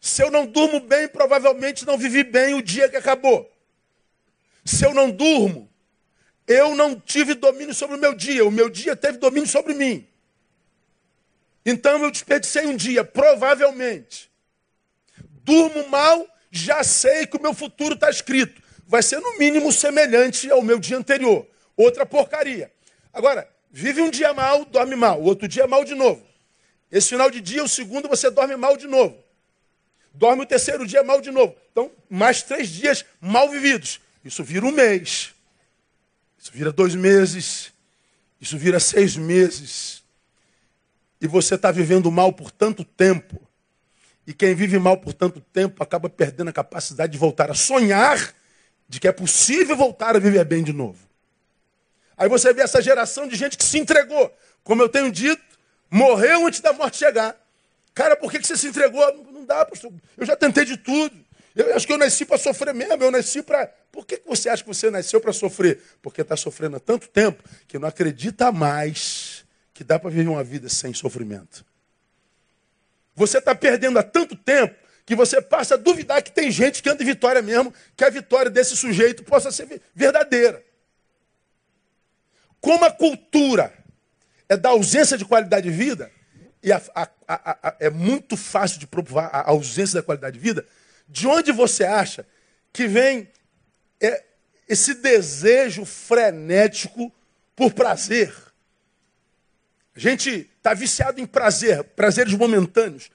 [0.00, 3.54] Se eu não durmo bem, provavelmente não vivi bem o dia que acabou.
[4.64, 5.70] Se eu não durmo,
[6.46, 10.08] eu não tive domínio sobre o meu dia, o meu dia teve domínio sobre mim.
[11.66, 14.32] Então eu desperdicei um dia, provavelmente.
[15.44, 18.62] Durmo mal, já sei que o meu futuro está escrito.
[18.86, 21.46] Vai ser no mínimo semelhante ao meu dia anterior.
[21.76, 22.70] Outra porcaria.
[23.12, 25.20] Agora, vive um dia mal, dorme mal.
[25.20, 26.24] O outro dia mal de novo.
[26.90, 29.16] Esse final de dia, o segundo, você dorme mal de novo.
[30.14, 31.54] Dorme o terceiro dia mal de novo.
[31.70, 34.00] Então, mais três dias mal vividos.
[34.24, 35.34] Isso vira um mês.
[36.38, 37.72] Isso vira dois meses.
[38.40, 40.02] Isso vira seis meses.
[41.20, 43.46] E você está vivendo mal por tanto tempo
[44.26, 48.34] e quem vive mal por tanto tempo acaba perdendo a capacidade de voltar a sonhar
[48.88, 50.98] de que é possível voltar a viver bem de novo.
[52.16, 54.34] Aí você vê essa geração de gente que se entregou.
[54.64, 55.42] Como eu tenho dito,
[55.90, 57.36] morreu antes da morte chegar.
[57.94, 59.02] Cara, por que você se entregou?
[59.30, 59.92] Não dá, pastor.
[60.16, 61.14] Eu já tentei de tudo.
[61.54, 63.02] Eu acho que eu nasci para sofrer mesmo.
[63.02, 63.66] Eu nasci para.
[63.90, 65.80] Por que você acha que você nasceu para sofrer?
[66.02, 70.44] Porque está sofrendo há tanto tempo que não acredita mais que dá para viver uma
[70.44, 71.64] vida sem sofrimento.
[73.14, 74.74] Você está perdendo há tanto tempo
[75.06, 78.10] que você passa a duvidar que tem gente que anda em vitória mesmo, que a
[78.10, 80.62] vitória desse sujeito possa ser verdadeira.
[82.60, 83.72] Como a cultura
[84.48, 86.10] é da ausência de qualidade de vida,
[86.62, 90.66] e a, a, a, é muito fácil de provar a ausência da qualidade de vida,
[91.08, 92.26] de onde você acha
[92.72, 93.28] que vem
[94.00, 94.24] é,
[94.68, 97.12] esse desejo frenético
[97.54, 98.34] por prazer?
[99.94, 103.10] A gente está viciado em prazer, prazeres momentâneos.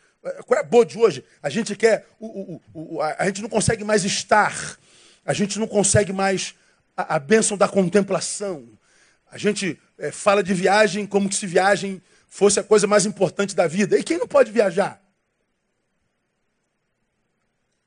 [0.45, 1.23] Qual é a boa de hoje?
[1.41, 4.77] A gente quer, o, o, o, a gente não consegue mais estar,
[5.25, 6.56] a gente não consegue mais
[6.95, 8.67] a, a bênção da contemplação.
[9.32, 13.65] A gente é, fala de viagem como se viagem fosse a coisa mais importante da
[13.65, 13.98] vida.
[13.98, 15.02] E quem não pode viajar?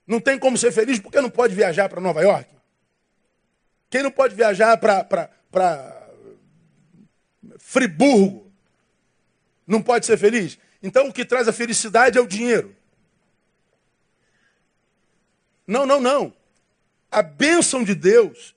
[0.07, 2.49] Não tem como ser feliz porque não pode viajar para Nova York?
[3.91, 6.09] Quem não pode viajar para
[7.59, 8.51] Friburgo?
[9.67, 10.59] Não pode ser feliz?
[10.83, 12.75] Então o que traz a felicidade é o dinheiro.
[15.67, 16.35] Não, não, não.
[17.11, 18.54] A bênção de Deus,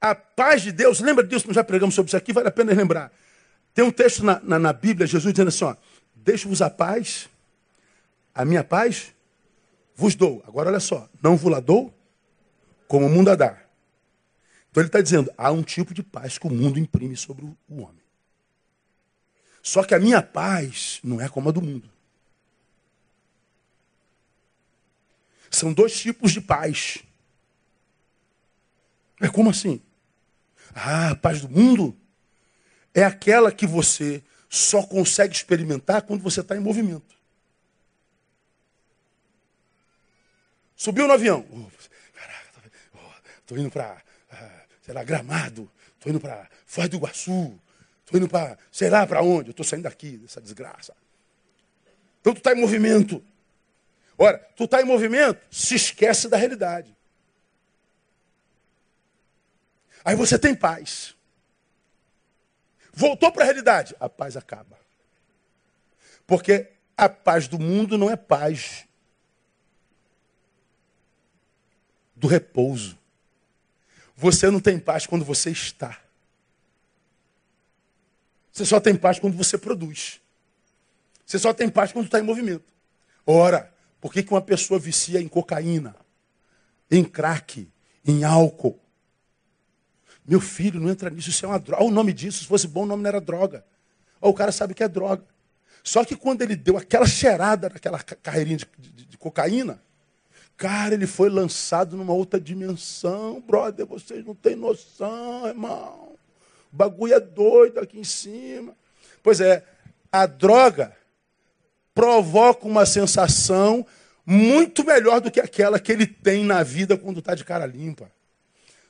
[0.00, 2.72] a paz de Deus, lembra disso, nós já pregamos sobre isso aqui, vale a pena
[2.72, 3.12] lembrar.
[3.74, 5.78] Tem um texto na, na, na Bíblia, Jesus dizendo assim:
[6.14, 7.28] deixo-vos a paz,
[8.34, 9.14] a minha paz
[9.94, 10.42] vos dou.
[10.46, 11.92] Agora olha só, não vos la dou
[12.86, 13.58] como o mundo a dá.
[14.70, 17.82] Então ele está dizendo, há um tipo de paz que o mundo imprime sobre o
[17.82, 18.02] homem.
[19.62, 21.90] Só que a minha paz não é como a do mundo.
[25.50, 27.02] São dois tipos de paz.
[29.20, 29.80] É como assim?
[30.74, 31.96] Ah, a paz do mundo
[32.92, 37.16] é aquela que você só consegue experimentar quando você está em movimento.
[40.76, 41.46] Subiu no avião.
[41.50, 41.66] Oh,
[42.14, 42.70] caraca,
[43.40, 45.70] estou indo para, ah, sei lá, Gramado.
[45.94, 47.58] Estou indo para Foz do Iguaçu.
[48.04, 50.94] Estou indo para, sei lá para onde, eu estou saindo daqui, dessa desgraça.
[52.20, 53.22] Então tu está em movimento.
[54.16, 56.95] Ora, tu está em movimento, se esquece da realidade.
[60.06, 61.16] Aí você tem paz.
[62.92, 64.78] Voltou para a realidade, a paz acaba.
[66.24, 68.86] Porque a paz do mundo não é paz
[72.14, 72.96] do repouso.
[74.14, 76.00] Você não tem paz quando você está.
[78.52, 80.20] Você só tem paz quando você produz.
[81.26, 82.64] Você só tem paz quando está em movimento.
[83.26, 85.96] Ora, por que, que uma pessoa vicia em cocaína,
[86.88, 87.68] em crack,
[88.04, 88.85] em álcool?
[90.26, 91.82] Meu filho, não entra nisso, isso é uma droga.
[91.82, 93.64] Olha o nome disso, se fosse bom, o nome não era droga.
[94.20, 95.22] Olha, o cara sabe que é droga.
[95.84, 99.80] Só que quando ele deu aquela cheirada naquela carreirinha de, de, de cocaína,
[100.56, 103.40] cara, ele foi lançado numa outra dimensão.
[103.40, 106.16] Brother, vocês não têm noção, irmão.
[106.72, 108.74] O bagulho é doido aqui em cima.
[109.22, 109.64] Pois é,
[110.10, 110.96] a droga
[111.94, 113.86] provoca uma sensação
[114.24, 118.10] muito melhor do que aquela que ele tem na vida quando está de cara limpa.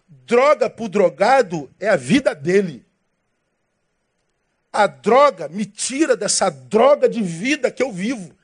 [0.08, 2.84] Droga para o drogado é a vida dele.
[4.72, 8.34] A droga me tira dessa droga de vida que eu vivo.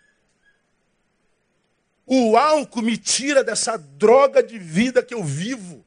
[2.07, 5.85] O álcool me tira dessa droga de vida que eu vivo.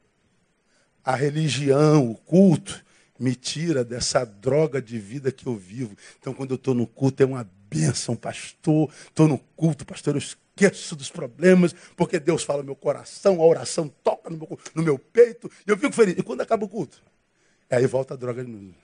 [1.04, 2.84] A religião, o culto,
[3.18, 5.96] me tira dessa droga de vida que eu vivo.
[6.18, 8.90] Então, quando eu estou no culto, é uma bênção, pastor.
[9.08, 13.46] Estou no culto, pastor, eu esqueço dos problemas, porque Deus fala no meu coração, a
[13.46, 16.16] oração toca no meu, no meu peito, e eu fico feliz.
[16.18, 17.02] E quando acaba o culto?
[17.70, 18.74] Aí volta a droga de novo.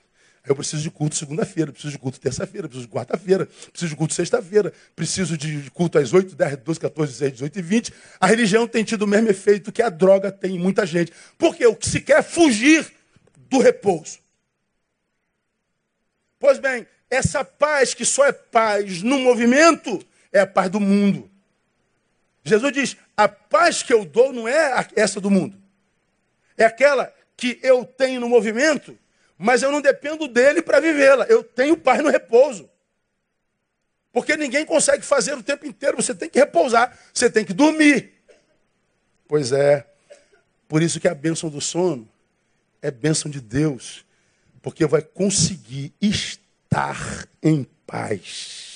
[0.44, 4.12] Eu preciso de culto segunda-feira, preciso de culto terça-feira, preciso de quarta-feira, preciso de culto
[4.12, 7.94] sexta-feira, preciso de culto às 8, 10, 12, 14, 16, 18 e 20.
[8.18, 11.12] A religião tem tido o mesmo efeito que a droga tem em muita gente.
[11.38, 12.92] Porque o que se quer é fugir
[13.36, 14.18] do repouso.
[16.40, 21.30] Pois bem, essa paz que só é paz no movimento é a paz do mundo.
[22.42, 25.60] Jesus diz: a paz que eu dou não é essa do mundo.
[26.56, 28.98] É aquela que eu tenho no movimento,
[29.36, 31.26] mas eu não dependo dele para vivê-la.
[31.26, 32.70] Eu tenho paz no repouso.
[34.10, 35.96] Porque ninguém consegue fazer o tempo inteiro.
[35.96, 38.12] Você tem que repousar, você tem que dormir.
[39.28, 39.86] Pois é.
[40.66, 42.08] Por isso que a bênção do sono
[42.80, 44.04] é bênção de Deus
[44.62, 46.41] porque vai conseguir estar
[47.42, 48.72] em paz.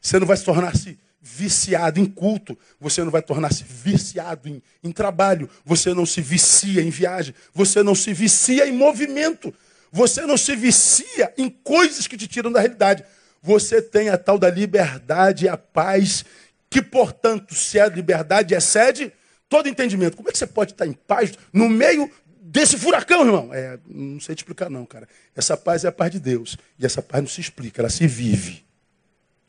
[0.00, 4.92] Você não vai se tornar-se viciado em culto, você não vai tornar-se viciado em, em
[4.92, 9.54] trabalho, você não se vicia em viagem, você não se vicia em movimento,
[9.90, 13.04] você não se vicia em coisas que te tiram da realidade.
[13.42, 16.24] Você tem a tal da liberdade e a paz,
[16.68, 19.12] que, portanto, se a liberdade excede
[19.48, 20.16] todo entendimento.
[20.16, 22.10] Como é que você pode estar em paz no meio
[22.44, 23.54] desse furacão, irmão.
[23.54, 25.08] É, não sei te explicar, não, cara.
[25.34, 26.58] Essa paz é a paz de Deus.
[26.78, 28.64] E essa paz não se explica, ela se vive.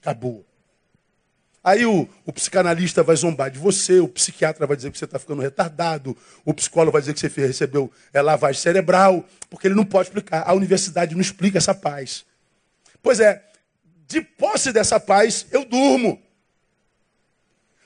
[0.01, 0.45] Acabou.
[1.61, 5.17] Aí o, o, psicanalista vai zombar de você, o psiquiatra vai dizer que você está
[5.17, 9.83] ficando retardado, o psicólogo vai dizer que você recebeu é, lavagem cerebral, porque ele não
[9.83, 10.47] pode explicar.
[10.47, 12.23] A universidade não explica essa paz.
[13.01, 13.43] Pois é,
[14.07, 16.21] de posse dessa paz, eu durmo.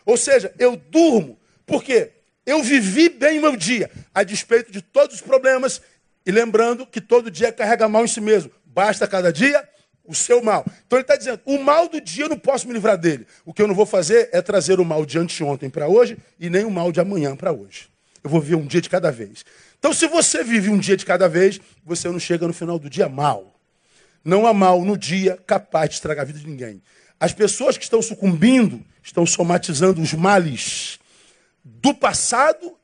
[0.06, 2.12] Ou seja, eu durmo porque
[2.46, 5.82] eu vivi bem o meu dia, a despeito de todos os problemas,
[6.26, 8.52] e lembrando que todo dia carrega mal em si mesmo.
[8.66, 9.68] Basta cada dia
[10.06, 10.66] o seu mal.
[10.86, 13.28] Então ele está dizendo: o mal do dia eu não posso me livrar dele.
[13.46, 16.50] O que eu não vou fazer é trazer o mal de anteontem para hoje e
[16.50, 17.88] nem o mal de amanhã para hoje.
[18.24, 19.46] Eu vou viver um dia de cada vez.
[19.78, 22.90] Então, se você vive um dia de cada vez, você não chega no final do
[22.90, 23.56] dia mal.
[24.24, 26.82] Não há mal no dia capaz de estragar a vida de ninguém.
[27.20, 31.00] As pessoas que estão sucumbindo estão somatizando os males
[31.82, 32.78] do passado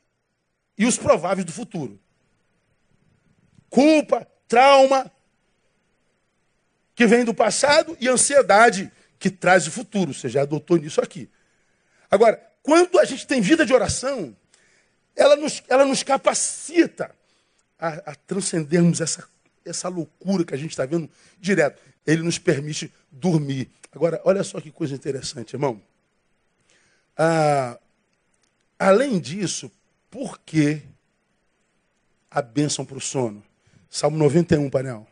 [0.77, 1.99] e os prováveis do futuro.
[3.69, 5.11] Culpa, trauma,
[6.93, 10.13] que vem do passado e ansiedade que traz o futuro.
[10.13, 11.29] Você já adotou nisso aqui.
[12.09, 14.35] Agora, quando a gente tem vida de oração,
[15.15, 17.13] ela nos, ela nos capacita
[17.77, 19.27] a, a transcendermos essa,
[19.65, 21.81] essa loucura que a gente está vendo direto.
[22.05, 23.69] Ele nos permite dormir.
[23.91, 25.81] Agora, olha só que coisa interessante, irmão.
[27.17, 27.77] Ah,
[28.77, 29.71] além disso,
[30.09, 30.81] por que
[32.29, 33.43] a bênção para o sono?
[33.89, 35.07] Salmo 91, painel.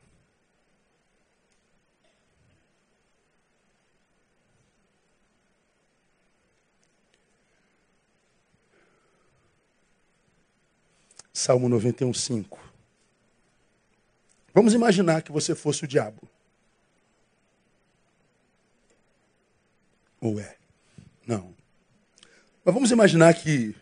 [11.33, 12.59] Salmo 91, 5.
[14.53, 16.21] Vamos imaginar que você fosse o diabo.
[20.21, 20.55] Ou é?
[21.27, 21.52] Não.
[22.63, 23.75] Mas vamos imaginar que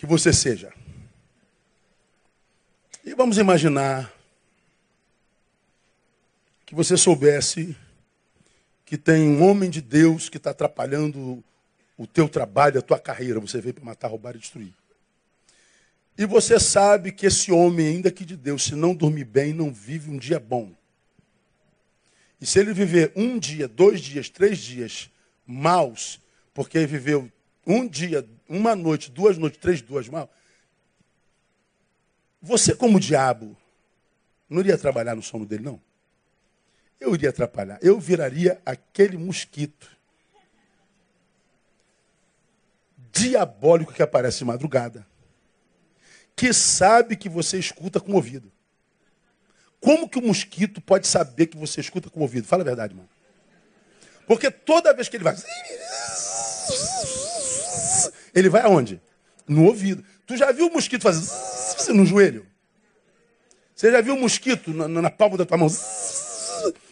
[0.00, 0.72] que você seja.
[3.04, 4.10] E vamos imaginar
[6.64, 7.76] que você soubesse
[8.86, 11.44] que tem um homem de Deus que está atrapalhando
[11.98, 13.38] o teu trabalho, a tua carreira.
[13.40, 14.72] Você veio para matar, roubar e destruir.
[16.16, 19.70] E você sabe que esse homem, ainda que de Deus, se não dormir bem, não
[19.70, 20.72] vive um dia bom.
[22.40, 25.10] E se ele viver um dia, dois dias, três dias
[25.46, 26.18] maus,
[26.52, 27.30] porque viveu
[27.66, 30.30] um dia, uma noite, duas noites, três, duas mal,
[32.40, 33.56] você como diabo,
[34.48, 35.80] não iria trabalhar no sono dele, não?
[36.98, 37.78] Eu iria atrapalhar.
[37.80, 39.88] Eu viraria aquele mosquito
[43.12, 45.06] diabólico que aparece de madrugada
[46.40, 48.50] que sabe que você escuta com o ouvido.
[49.78, 52.46] Como que o mosquito pode saber que você escuta com o ouvido?
[52.46, 53.08] Fala a verdade, mano.
[54.26, 55.36] Porque toda vez que ele vai.
[58.34, 59.00] Ele vai aonde?
[59.46, 60.04] No ouvido.
[60.26, 62.46] Tu já viu o mosquito fazer no joelho?
[63.74, 65.68] Você já viu o mosquito na, na palma da tua mão?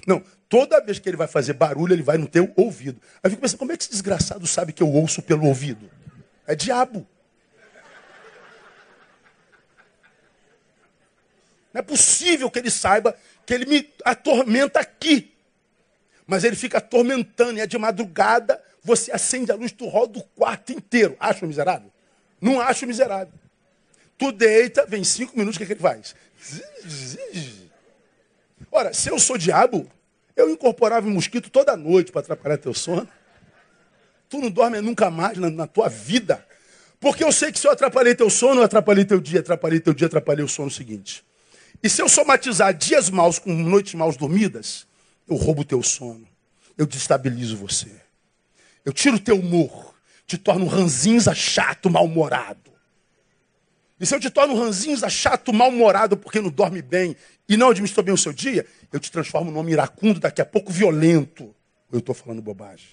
[0.06, 0.22] Não.
[0.48, 2.98] Toda vez que ele vai fazer barulho, ele vai no teu ouvido.
[3.16, 5.90] Aí eu fico pensando, como é que esse desgraçado sabe que eu ouço pelo ouvido?
[6.46, 7.06] É diabo.
[11.72, 15.34] Não é possível que ele saiba que ele me atormenta aqui.
[16.26, 20.22] Mas ele fica atormentando, e é de madrugada, você acende a luz, tu roda o
[20.22, 21.16] quarto inteiro.
[21.18, 21.90] Acho miserável?
[22.40, 23.32] Não acho miserável.
[24.16, 26.14] Tu deita, vem cinco minutos, o que, é que ele faz?
[28.70, 29.88] Ora, se eu sou diabo,
[30.36, 33.08] eu incorporava um mosquito toda noite para atrapalhar teu sono.
[34.28, 36.44] Tu não dorme nunca mais na, na, tua vida.
[37.00, 39.94] Porque eu sei que se eu atrapalhei teu sono, eu atrapalhei teu dia, atrapalhei teu
[39.94, 41.24] dia, atrapalhei o sono seguinte.
[41.82, 44.86] E se eu somatizar dias maus com noites mal dormidas,
[45.28, 46.26] eu roubo teu sono.
[46.76, 47.90] Eu destabilizo você.
[48.88, 49.94] Eu tiro o teu humor.
[50.26, 52.72] Te torno ranzinza chato, mal-humorado.
[54.00, 57.14] E se eu te torno ranzinza chato, mal-humorado, porque não dorme bem
[57.46, 60.46] e não administrou bem o seu dia, eu te transformo num homem iracundo, daqui a
[60.46, 61.54] pouco violento.
[61.92, 62.88] Eu estou falando bobagem.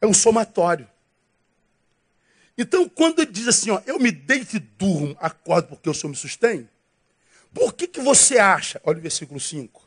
[0.00, 0.88] É um somatório.
[2.56, 6.08] Então, quando ele diz assim, ó, eu me deito e durmo, acordo porque o Senhor
[6.08, 6.66] me sustém,
[7.52, 8.80] por que, que você acha?
[8.84, 9.86] Olha o versículo 5.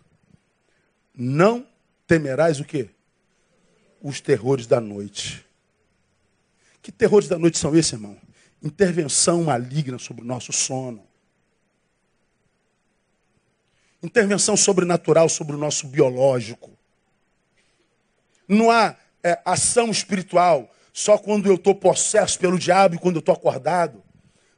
[1.16, 1.68] Não
[2.06, 2.92] temerás o quê?
[4.02, 5.46] Os terrores da noite.
[6.82, 8.18] Que terrores da noite são esses, irmão?
[8.62, 11.04] Intervenção maligna sobre o nosso sono.
[14.02, 16.70] Intervenção sobrenatural sobre o nosso biológico.
[18.48, 23.20] Não há é, ação espiritual só quando eu estou possesso pelo diabo e quando eu
[23.20, 24.04] estou acordado.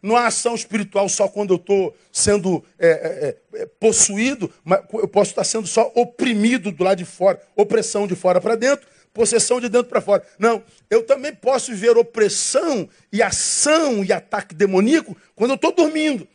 [0.02, 5.08] Não há ação espiritual só quando eu estou sendo é, é, é, possuído, mas eu
[5.08, 8.88] posso estar sendo só oprimido do lado de fora, opressão de fora para dentro,
[9.18, 10.24] possessão de dentro para fora.
[10.38, 16.28] Não, eu também posso viver opressão e ação e ataque demoníaco quando eu estou dormindo.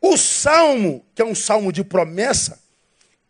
[0.00, 2.58] O salmo, que é um salmo de promessa,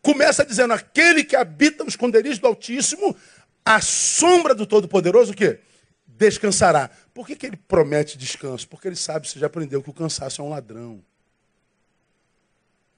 [0.00, 3.16] começa dizendo: aquele que habita no esconderijo do Altíssimo,
[3.64, 5.58] a sombra do Todo-Poderoso, o quê?
[6.06, 6.88] Descansará.
[7.12, 8.68] Por que, que ele promete descanso?
[8.68, 11.02] Porque ele sabe, você já aprendeu, que o cansaço é um ladrão.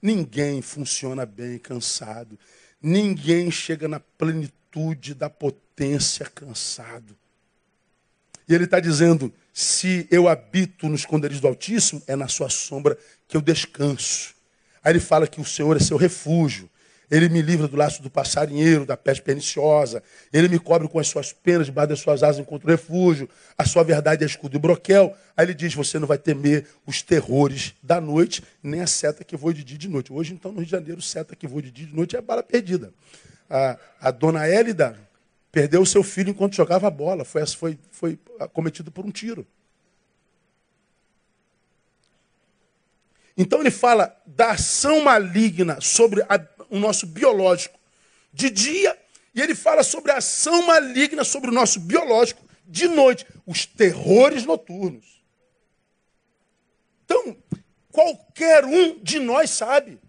[0.01, 2.39] Ninguém funciona bem cansado.
[2.81, 4.58] Ninguém chega na plenitude
[5.15, 7.17] da potência cansado.
[8.47, 12.97] E ele está dizendo: se eu habito no esconderijo do Altíssimo, é na sua sombra
[13.27, 14.33] que eu descanso.
[14.83, 16.69] Aí ele fala que o Senhor é seu refúgio.
[17.11, 20.03] Ele me livra do laço do passarinheiro, da peste perniciosa.
[20.31, 23.27] Ele me cobre com as suas penas, debaixo das suas asas encontro refúgio.
[23.57, 25.15] A sua verdade é escudo e broquel.
[25.35, 29.35] Aí ele diz: Você não vai temer os terrores da noite, nem a seta que
[29.35, 30.13] voa de dia e de noite.
[30.13, 32.21] Hoje, então, no Rio de Janeiro, seta que voa de dia e de noite é
[32.21, 32.93] bala perdida.
[33.49, 34.99] A, a dona Hélida
[35.51, 37.25] perdeu o seu filho enquanto jogava a bola.
[37.25, 38.19] Foi, foi, foi
[38.53, 39.45] cometido por um tiro.
[43.35, 47.79] Então ele fala da ação maligna sobre a, o nosso biológico
[48.33, 48.97] de dia,
[49.33, 54.45] e ele fala sobre a ação maligna sobre o nosso biológico de noite, os terrores
[54.45, 55.23] noturnos.
[57.05, 57.35] Então,
[57.91, 59.99] qualquer um de nós sabe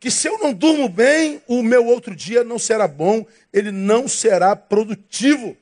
[0.00, 4.08] que se eu não durmo bem, o meu outro dia não será bom, ele não
[4.08, 5.54] será produtivo.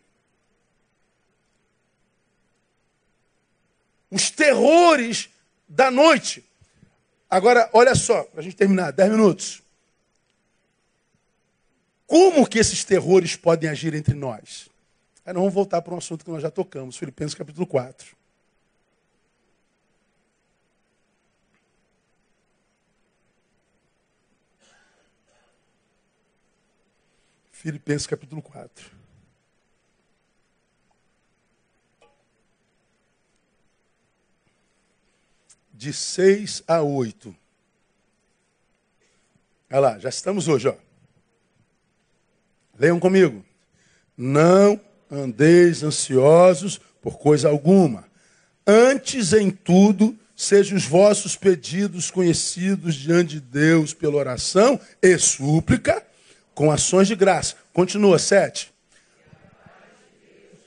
[4.09, 5.29] Os terrores
[5.69, 6.45] da noite.
[7.29, 9.61] Agora, olha só, para a gente terminar, dez minutos.
[12.07, 14.71] Como que esses terrores podem agir entre nós?
[15.27, 18.17] Aí nós vamos voltar para um assunto que nós já tocamos, Filipenses capítulo 4.
[27.61, 28.99] Filipenses capítulo 4.
[35.75, 37.35] de 6 a 8.
[39.71, 40.75] Olha lá, já estamos hoje, ó.
[42.79, 43.45] Leiam comigo.
[44.17, 44.81] Não
[45.11, 48.09] andeis ansiosos por coisa alguma.
[48.65, 56.07] Antes em tudo, sejam os vossos pedidos conhecidos diante de Deus pela oração e súplica,
[56.59, 57.55] com ações de graça.
[57.73, 58.75] Continua, sete.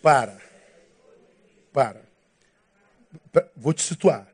[0.01, 0.39] Para.
[1.73, 2.01] Para.
[3.57, 4.25] Vou te situar.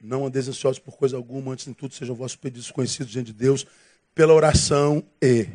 [0.00, 3.34] Não andeis ansiosos por coisa alguma, antes de tudo sejam vossos pedidos conhecidos diante de
[3.34, 3.64] Deus
[4.16, 5.46] pela oração e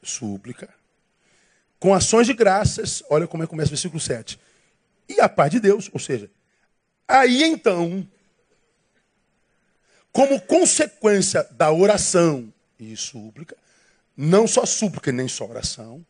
[0.00, 0.72] súplica.
[1.80, 4.38] Com ações de graças, olha como é que começa o versículo 7.
[5.08, 6.30] E a paz de Deus, ou seja,
[7.08, 8.08] aí então,
[10.12, 13.56] como consequência da oração e súplica,
[14.16, 16.04] não só súplica nem só oração,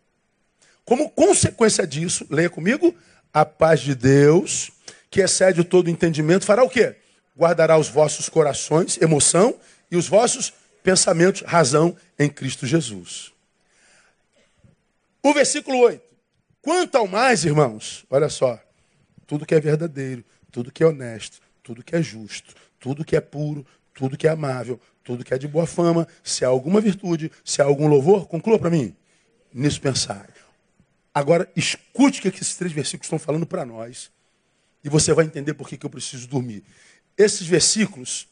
[0.85, 2.95] como consequência disso, leia comigo,
[3.33, 4.71] a paz de Deus,
[5.11, 6.97] que excede todo entendimento, fará o quê?
[7.37, 9.55] guardará os vossos corações, emoção,
[9.91, 10.53] e os vossos
[10.83, 13.33] pensamentos, razão, em Cristo Jesus.
[15.23, 16.03] O versículo 8.
[16.63, 18.59] Quanto ao mais, irmãos, olha só,
[19.27, 23.21] tudo que é verdadeiro, tudo que é honesto, tudo que é justo, tudo que é
[23.21, 27.31] puro, tudo que é amável, tudo que é de boa fama, se há alguma virtude,
[27.45, 28.95] se há algum louvor, conclua para mim.
[29.55, 30.29] Nisso pensar.
[31.15, 34.11] Agora, escute o que esses três versículos estão falando para nós.
[34.83, 36.65] E você vai entender por que, eu preciso dormir.
[37.17, 38.27] Esses versículos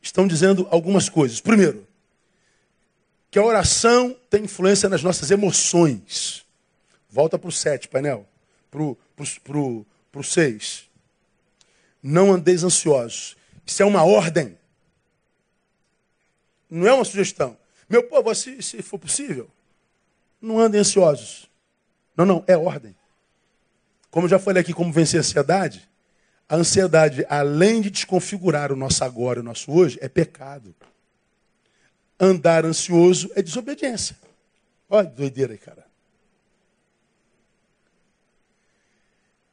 [0.00, 1.40] estão dizendo algumas coisas.
[1.40, 1.84] Primeiro,
[3.28, 6.46] que a oração tem influência nas nossas emoções.
[7.10, 8.26] Volta para o 7, painel.
[8.70, 10.88] Para o 6.
[12.00, 13.36] Não andeis ansiosos.
[13.66, 14.56] Isso é uma ordem.
[16.70, 17.56] Não é uma sugestão.
[17.88, 19.50] Meu povo, se, se for possível,
[20.40, 21.50] não andem ansiosos.
[22.16, 22.94] Não, não, é ordem.
[24.10, 25.88] Como eu já falei aqui, como vencer a ansiedade,
[26.48, 30.74] a ansiedade, além de desconfigurar o nosso agora e o nosso hoje, é pecado.
[32.18, 34.16] Andar ansioso é desobediência.
[34.88, 35.86] Olha que doideira aí, cara.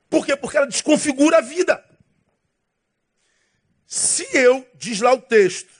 [0.09, 0.35] Por quê?
[0.35, 1.83] Porque ela desconfigura a vida.
[3.85, 5.76] Se eu, diz lá o texto,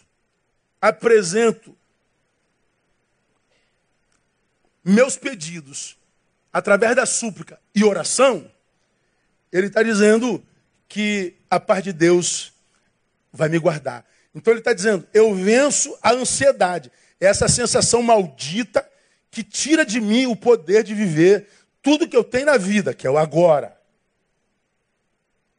[0.81, 1.75] apresento
[4.83, 5.97] meus pedidos
[6.53, 8.49] através da súplica e oração,
[9.51, 10.43] ele está dizendo
[10.87, 12.53] que a paz de Deus
[13.31, 14.05] vai me guardar.
[14.33, 18.87] Então ele está dizendo: eu venço a ansiedade, essa sensação maldita
[19.29, 21.47] que tira de mim o poder de viver
[21.81, 23.77] tudo que eu tenho na vida, que é o agora.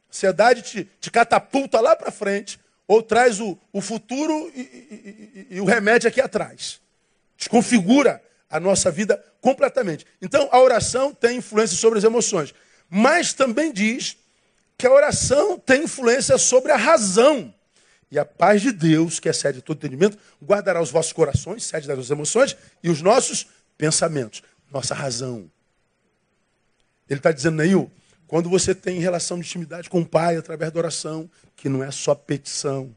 [0.07, 2.59] A ansiedade te, te catapulta lá para frente,
[2.89, 6.81] ou traz o, o futuro e, e, e, e o remédio aqui atrás.
[7.37, 8.19] Desconfigura
[8.49, 10.07] a nossa vida completamente.
[10.19, 12.51] Então, a oração tem influência sobre as emoções.
[12.89, 14.17] Mas também diz
[14.75, 17.53] que a oração tem influência sobre a razão.
[18.09, 22.09] E a paz de Deus, que excede todo entendimento, guardará os vossos corações, sede das
[22.09, 23.45] emoções e os nossos
[23.77, 24.41] pensamentos.
[24.71, 25.49] nossa razão.
[27.07, 27.91] Ele está dizendo, Neil,
[28.29, 31.89] quando você tem relação de intimidade com o Pai através da oração, que não é
[31.89, 32.95] só petição,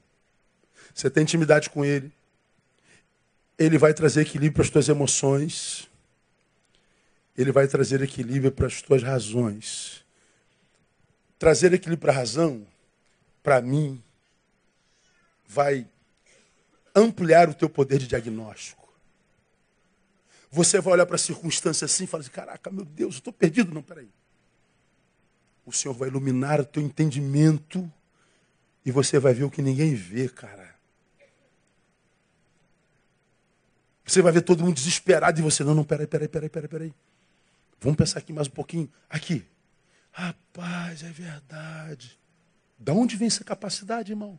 [0.94, 2.12] você tem intimidade com Ele,
[3.58, 5.88] Ele vai trazer equilíbrio para as tuas emoções,
[7.34, 10.04] Ele vai trazer equilíbrio para as tuas razões.
[11.38, 12.66] Trazer equilíbrio para a razão,
[13.42, 14.02] para mim,
[15.48, 15.86] vai
[16.94, 18.86] ampliar o teu poder de diagnóstico.
[20.50, 23.32] Você vai olhar para a circunstância assim e falar assim, caraca, meu Deus, eu estou
[23.32, 23.72] perdido.
[23.72, 24.10] Não, peraí.
[25.64, 27.90] O Senhor vai iluminar o teu entendimento
[28.84, 30.74] e você vai ver o que ninguém vê, cara.
[34.04, 36.94] Você vai ver todo mundo desesperado e você, não, não, peraí, peraí, peraí, peraí, peraí.
[37.80, 38.90] Vamos pensar aqui mais um pouquinho.
[39.08, 39.46] Aqui.
[40.10, 42.18] Rapaz, é verdade.
[42.78, 44.38] Da onde vem essa capacidade, irmão?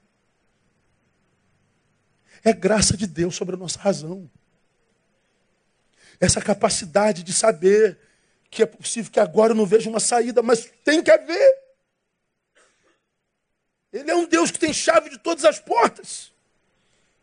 [2.43, 4.29] É graça de Deus sobre a nossa razão.
[6.19, 7.97] Essa capacidade de saber
[8.53, 11.63] que é possível que agora eu não veja uma saída, mas tem que haver.
[13.91, 16.31] Ele é um Deus que tem chave de todas as portas.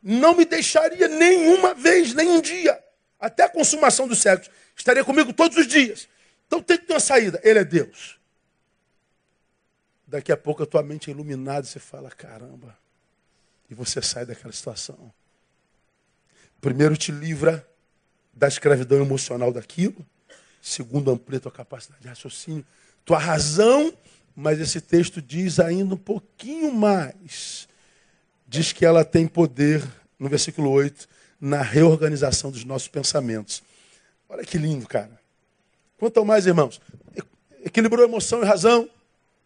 [0.02, 2.82] Não me deixaria nenhuma vez, nem um dia,
[3.18, 4.50] até a consumação dos séculos.
[4.76, 6.08] Estaria comigo todos os dias.
[6.46, 7.40] Então tem que ter uma saída.
[7.44, 8.18] Ele é Deus.
[10.06, 12.76] Daqui a pouco a tua mente é iluminada e você fala: caramba,
[13.68, 15.12] e você sai daquela situação.
[16.60, 17.66] Primeiro te livra
[18.32, 20.04] da escravidão emocional daquilo.
[20.61, 22.64] Segundo, amplia tua capacidade de raciocínio,
[23.04, 23.92] tua razão.
[24.34, 27.68] Mas esse texto diz ainda um pouquinho mais.
[28.46, 29.86] Diz que ela tem poder,
[30.18, 31.08] no versículo 8,
[31.40, 33.62] na reorganização dos nossos pensamentos.
[34.28, 35.20] Olha que lindo, cara.
[35.98, 36.80] Quanto mais, irmãos?
[37.64, 38.88] Equilibrou emoção e razão.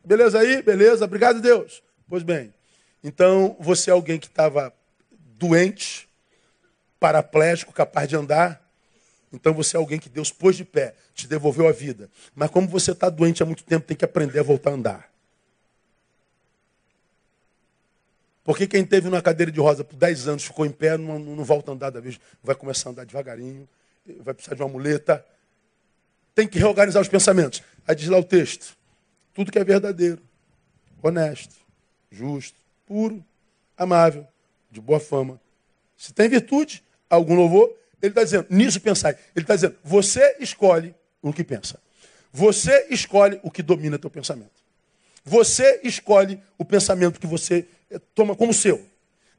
[0.05, 0.63] Beleza aí?
[0.63, 1.05] Beleza.
[1.05, 1.83] Obrigado, Deus.
[2.09, 2.53] Pois bem,
[3.03, 4.73] então, você é alguém que estava
[5.37, 6.09] doente,
[6.99, 8.64] paraplégico, capaz de andar.
[9.35, 12.09] Então, você é alguém que Deus pôs de pé, te devolveu a vida.
[12.35, 15.11] Mas, como você está doente há muito tempo, tem que aprender a voltar a andar.
[18.45, 21.45] Porque quem teve numa cadeira de rosa por 10 anos, ficou em pé, não, não
[21.45, 23.69] volta a andar da vez, vai começar a andar devagarinho,
[24.21, 25.25] vai precisar de uma muleta.
[26.35, 27.63] Tem que reorganizar os pensamentos.
[27.89, 28.77] Aí diz lá o texto:
[29.33, 30.23] tudo que é verdadeiro,
[31.03, 31.57] honesto,
[32.11, 32.57] justo,
[32.87, 33.25] puro,
[33.77, 34.27] amável,
[34.71, 35.41] de boa fama.
[35.97, 37.75] Se tem virtude, algum louvor,
[38.05, 39.17] ele está dizendo, nisso pensai.
[39.35, 41.81] Ele está dizendo, você escolhe o que pensa.
[42.31, 44.63] Você escolhe o que domina teu pensamento.
[45.25, 48.85] Você escolhe o pensamento que você eh, toma como seu.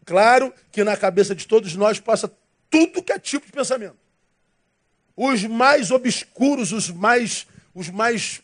[0.03, 2.31] Claro que na cabeça de todos nós passa
[2.69, 3.97] tudo que é tipo de pensamento.
[5.15, 8.41] Os mais obscuros, os mais, os mais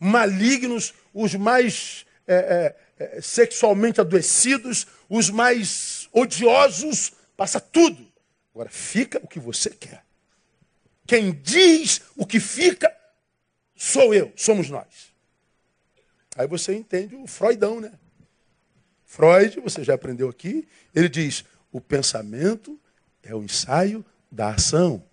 [0.00, 8.15] malignos, os mais é, é, sexualmente adoecidos, os mais odiosos, passa tudo.
[8.56, 10.02] Agora, fica o que você quer.
[11.06, 12.90] Quem diz o que fica,
[13.76, 15.12] sou eu, somos nós.
[16.34, 17.92] Aí você entende o Freudão, né?
[19.04, 22.80] Freud, você já aprendeu aqui, ele diz: o pensamento
[23.22, 24.02] é o ensaio
[24.32, 25.04] da ação.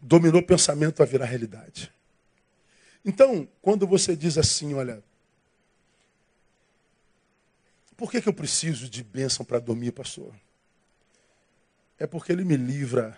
[0.00, 1.92] Dominou o pensamento a virar realidade.
[3.04, 5.00] Então, quando você diz assim, olha,
[7.96, 10.34] por que, que eu preciso de bênção para dormir, pastor?
[12.02, 13.16] É porque ele me livra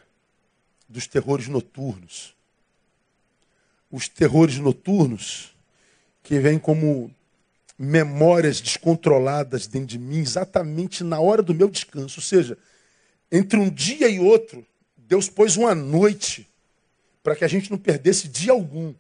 [0.87, 2.37] dos terrores noturnos.
[3.91, 5.57] Os terrores noturnos
[6.23, 7.11] que vêm como
[7.79, 12.21] memórias descontroladas dentro de mim, exatamente na hora do meu descanso.
[12.21, 12.59] Ou seja,
[13.33, 14.67] entre um dia e outro,
[14.99, 16.47] Deus pôs uma noite
[17.23, 18.93] para que a gente não perdesse dia algum.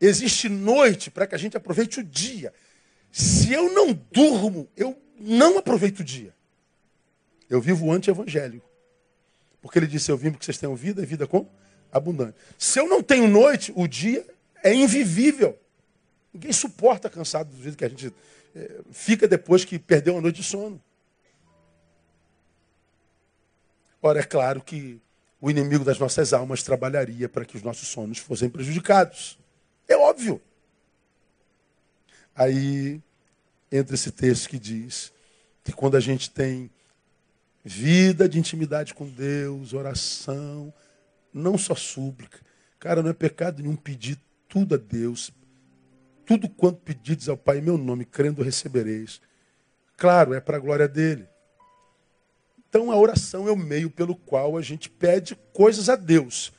[0.00, 2.52] Existe noite para que a gente aproveite o dia.
[3.12, 6.34] Se eu não durmo, eu não aproveito o dia.
[7.52, 8.66] Eu vivo anti-evangélico.
[9.60, 11.46] Porque ele disse: Eu vim porque vocês tenham vida e vida com
[11.92, 12.34] abundante.
[12.58, 14.26] Se eu não tenho noite, o dia
[14.64, 15.58] é invivível.
[16.32, 18.10] Ninguém suporta cansado do jeito que a gente
[18.56, 20.82] é, fica depois que perdeu uma noite de sono.
[24.00, 24.98] Ora, é claro que
[25.38, 29.38] o inimigo das nossas almas trabalharia para que os nossos sonhos fossem prejudicados.
[29.86, 30.40] É óbvio.
[32.34, 32.98] Aí
[33.70, 35.12] entra esse texto que diz
[35.62, 36.70] que quando a gente tem
[37.64, 40.72] vida de intimidade com Deus, oração,
[41.32, 42.40] não só súplica,
[42.78, 45.32] cara, não é pecado nenhum pedir tudo a Deus,
[46.26, 49.20] tudo quanto pedides ao Pai em meu nome, crendo recebereis.
[49.96, 51.26] Claro, é para a glória dele.
[52.68, 56.52] Então a oração é o meio pelo qual a gente pede coisas a Deus.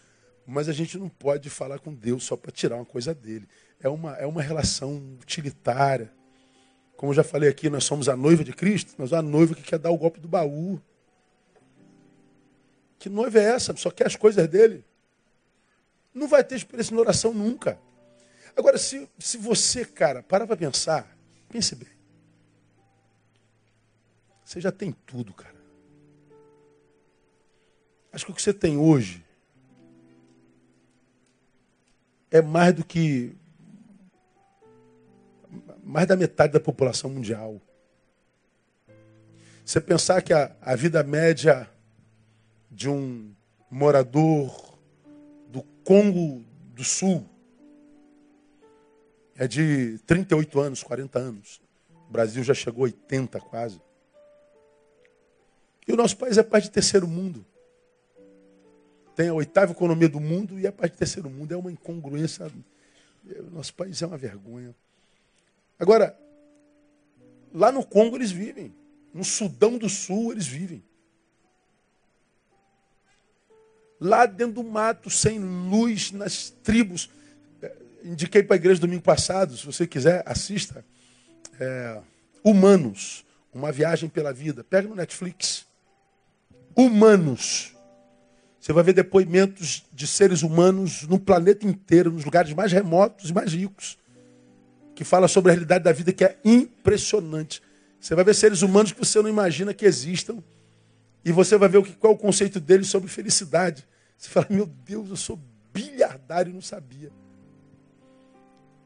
[0.46, 3.48] Mas a gente não pode falar com Deus só para tirar uma coisa dele.
[3.82, 6.12] É uma, é uma relação utilitária.
[6.96, 9.64] Como eu já falei aqui, nós somos a noiva de Cristo, mas a noiva que
[9.64, 10.80] quer dar o golpe do baú.
[13.04, 13.76] Que noiva é essa?
[13.76, 14.86] Só quer as coisas dele.
[16.14, 17.78] Não vai ter experiência na oração nunca.
[18.56, 21.14] Agora, se, se você, cara, parar para pensar,
[21.50, 21.90] pense bem.
[24.46, 25.58] Você já tem tudo, cara.
[28.14, 29.22] Acho que o que você tem hoje
[32.32, 33.36] é mais do que
[35.84, 37.62] mais da metade da população mundial.
[39.66, 41.70] Você pensar que a, a vida média
[42.74, 43.32] de um
[43.70, 44.78] morador
[45.48, 46.44] do Congo
[46.74, 47.30] do Sul
[49.36, 51.62] é de 38 anos, 40 anos.
[52.08, 53.82] O Brasil já chegou a 80 quase.
[55.88, 57.46] E o nosso país é país de terceiro mundo.
[59.16, 61.52] Tem a oitava economia do mundo e é país de terceiro mundo.
[61.54, 62.52] É uma incongruência.
[63.26, 64.74] O nosso país é uma vergonha.
[65.78, 66.18] Agora,
[67.54, 68.74] lá no Congo eles vivem.
[69.14, 70.84] No Sudão do Sul eles vivem.
[74.04, 77.10] Lá dentro do mato, sem luz, nas tribos.
[77.62, 77.72] É,
[78.04, 80.84] indiquei para a igreja domingo passado, se você quiser, assista.
[81.58, 82.02] É,
[82.44, 83.24] Humanos,
[83.54, 84.62] uma viagem pela vida.
[84.62, 85.66] Pega no Netflix.
[86.76, 87.74] Humanos.
[88.60, 93.34] Você vai ver depoimentos de seres humanos no planeta inteiro, nos lugares mais remotos e
[93.34, 93.98] mais ricos,
[94.96, 97.62] que fala sobre a realidade da vida que é impressionante.
[98.02, 100.44] Você vai ver seres humanos que você não imagina que existam.
[101.24, 103.86] E você vai ver o que, qual é o conceito deles sobre felicidade.
[104.18, 105.40] Você fala, meu Deus, eu sou
[105.74, 107.12] bilhardário e não sabia.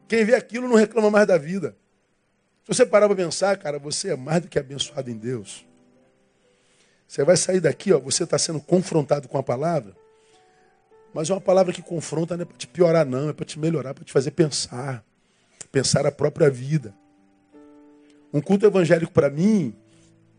[0.08, 1.76] Quem vê aquilo não reclama mais da vida.
[2.64, 5.66] Se você parar para pensar, cara, você é mais do que abençoado em Deus.
[7.06, 9.96] Você vai sair daqui, ó, você está sendo confrontado com a palavra,
[11.14, 13.58] mas é uma palavra que confronta não é para te piorar, não, é para te
[13.58, 15.02] melhorar, para te fazer pensar,
[15.72, 16.94] pensar a própria vida.
[18.32, 19.74] Um culto evangélico para mim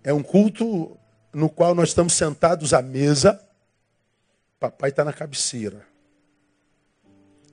[0.03, 0.95] é um culto
[1.33, 3.41] no qual nós estamos sentados à mesa,
[4.59, 5.85] papai está na cabeceira.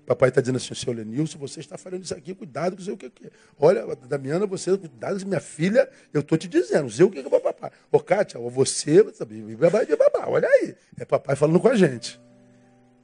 [0.06, 3.06] Papai está dizendo assim, senhor Lenilson, você está falando isso aqui, cuidado, sei o que,
[3.06, 3.30] é.
[3.58, 7.72] Olha, Damiana, você, cuidado, minha filha, eu estou te dizendo, sei o que é papai.
[7.90, 10.76] Ô, Kátia, você, babá, olha aí.
[10.96, 12.20] É papai falando com a gente.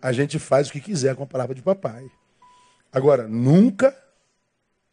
[0.01, 2.09] A gente faz o que quiser com a palavra de papai.
[2.93, 3.97] Agora, nunca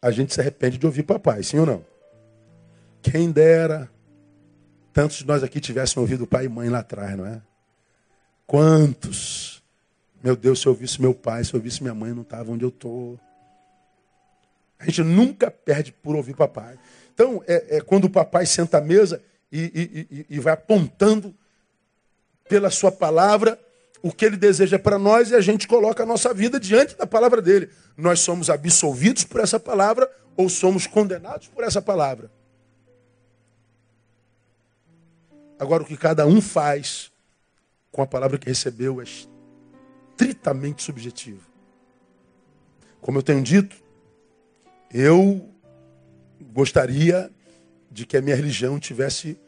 [0.02, 1.84] a gente se arrepende de ouvir papai, sim ou não?
[3.02, 3.88] Quem dera
[4.92, 7.40] tantos de nós aqui tivessem ouvido pai e mãe lá atrás, não é?
[8.50, 9.62] Quantos?
[10.20, 12.64] Meu Deus, se eu ouvisse meu pai, se eu ouvisse minha mãe, não estava onde
[12.64, 13.16] eu estou.
[14.76, 16.76] A gente nunca perde por ouvir papai.
[17.14, 19.22] Então, é, é quando o papai senta à mesa
[19.52, 21.32] e, e, e, vai apontando
[22.48, 23.56] pela sua palavra
[24.02, 27.06] o que ele deseja para nós e a gente coloca a nossa vida diante da
[27.06, 27.70] palavra dele.
[27.96, 32.28] Nós somos absolvidos por essa palavra ou somos condenados por essa palavra.
[35.56, 37.09] Agora, o que cada um faz
[37.90, 41.42] com a palavra que recebeu é estritamente subjetivo.
[43.00, 43.76] Como eu tenho dito,
[44.92, 45.48] eu
[46.40, 47.30] gostaria
[47.90, 49.38] de que a minha religião tivesse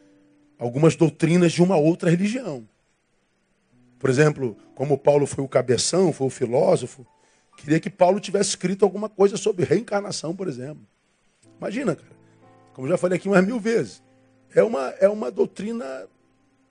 [0.57, 2.67] algumas doutrinas de uma outra religião.
[3.99, 7.05] Por exemplo, como Paulo foi o cabeção, foi o filósofo,
[7.57, 10.85] queria que Paulo tivesse escrito alguma coisa sobre reencarnação, por exemplo.
[11.57, 12.13] Imagina, cara.
[12.73, 14.01] Como já falei aqui umas mil vezes.
[14.53, 16.07] É uma, é uma doutrina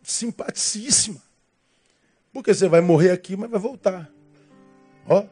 [0.03, 1.23] simpaticíssima.
[2.33, 4.11] Porque você vai morrer aqui, mas vai voltar.
[5.07, 5.25] Ó,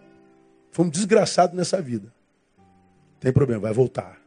[0.70, 2.12] foi um desgraçado nessa vida.
[3.18, 4.20] Tem problema, vai voltar.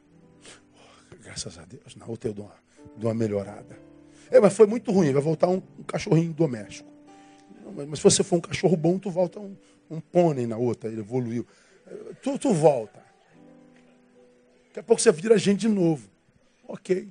[0.76, 1.96] Oh, graças a Deus.
[1.96, 2.56] Na outra eu dou uma,
[2.98, 3.78] dou uma melhorada.
[4.32, 6.90] É, mas foi muito ruim, vai voltar um, um cachorrinho doméstico.
[7.76, 9.56] Mas, mas, se você for um cachorro bom, tu volta um,
[9.90, 11.46] um pônei na outra, ele evoluiu.
[12.22, 13.04] Tu, tu volta.
[14.68, 16.10] Daqui a pouco você vira gente de novo.
[16.68, 17.08] Ok.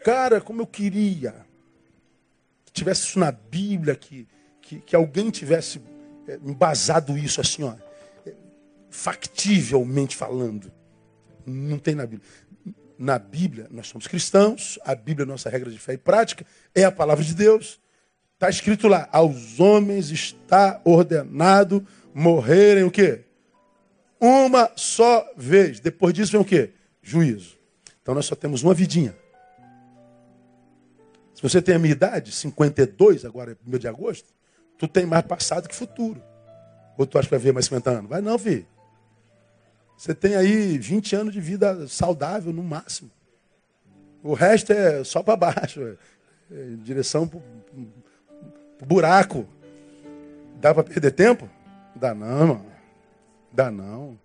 [0.00, 1.46] Cara, como eu queria
[2.64, 4.26] que tivesse isso na Bíblia, que,
[4.70, 5.82] que, que alguém tivesse
[6.28, 7.74] é, embasado isso assim, ó,
[8.88, 10.70] factivelmente falando.
[11.44, 12.28] Não tem na Bíblia.
[12.96, 16.84] Na Bíblia, nós somos cristãos, a Bíblia é nossa regra de fé e prática, é
[16.84, 17.80] a palavra de Deus.
[18.34, 23.24] Está escrito lá, aos homens está ordenado morrerem o quê?
[24.20, 25.80] Uma só vez.
[25.80, 26.70] Depois disso vem o quê?
[27.02, 27.58] Juízo.
[28.02, 29.16] Então nós só temos uma vidinha.
[31.34, 34.32] Se você tem a minha idade, 52, agora é 1 de agosto,
[34.80, 36.22] tu tem mais passado que futuro.
[36.96, 38.10] Ou tu acha que vai ver mais 50 anos?
[38.10, 38.66] Vai não, filho.
[39.96, 43.10] Você tem aí 20 anos de vida saudável no máximo.
[44.22, 45.82] O resto é só para baixo.
[45.82, 45.96] É,
[46.50, 49.46] é, direção para o buraco.
[50.58, 51.48] Dá para perder tempo?
[51.94, 52.66] Dá não, mano.
[53.52, 54.18] Dá não.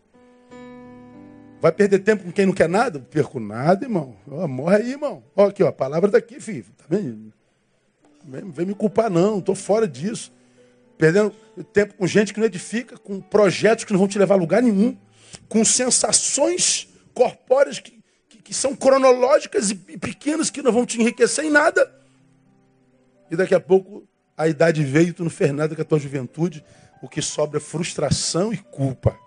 [1.59, 2.99] Vai perder tempo com quem não quer nada?
[2.99, 4.15] Perco nada, irmão.
[4.47, 5.21] morre aí, irmão.
[5.35, 6.65] Ó, aqui, ó, a palavra está aqui, filho.
[6.77, 7.33] Tá vendo?
[8.23, 10.33] Vem, vem me culpar, não, estou fora disso.
[10.97, 11.31] Perdendo
[11.73, 14.61] tempo com gente que não edifica, com projetos que não vão te levar a lugar
[14.61, 14.97] nenhum,
[15.49, 21.45] com sensações corpóreas que, que, que são cronológicas e pequenas que não vão te enriquecer
[21.45, 21.93] em nada.
[23.29, 26.63] E daqui a pouco a idade veio, tu não fez nada com a tua juventude,
[27.01, 29.17] o que sobra é frustração e culpa.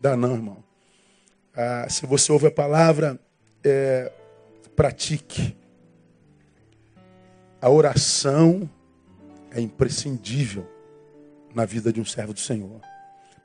[0.00, 0.64] Dá não, irmão.
[1.56, 3.18] Ah, se você ouve a palavra,
[3.62, 4.12] é,
[4.74, 5.56] pratique.
[7.60, 8.68] A oração
[9.54, 10.68] é imprescindível
[11.54, 12.80] na vida de um servo do Senhor.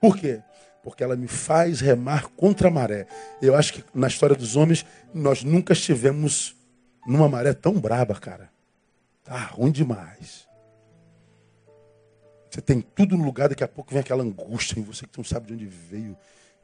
[0.02, 0.42] Por quê?
[0.84, 3.06] Porque ela me faz remar contra a maré.
[3.42, 6.56] Eu acho que na história dos homens, nós nunca estivemos
[7.06, 8.50] numa maré tão braba, cara.
[9.24, 10.48] Tá ruim demais.
[12.50, 15.24] Você tem tudo no lugar, daqui a pouco vem aquela angústia em você que não
[15.24, 16.18] sabe de onde veio.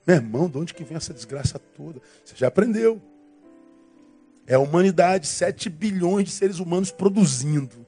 [0.08, 2.02] Meu irmão, de onde que vem essa desgraça toda?
[2.24, 3.00] Você já aprendeu.
[4.48, 7.85] É a humanidade, 7 bilhões de seres humanos produzindo.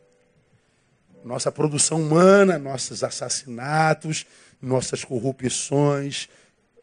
[1.28, 4.26] Nossa produção humana, nossos assassinatos,
[4.62, 6.30] nossas corrupções,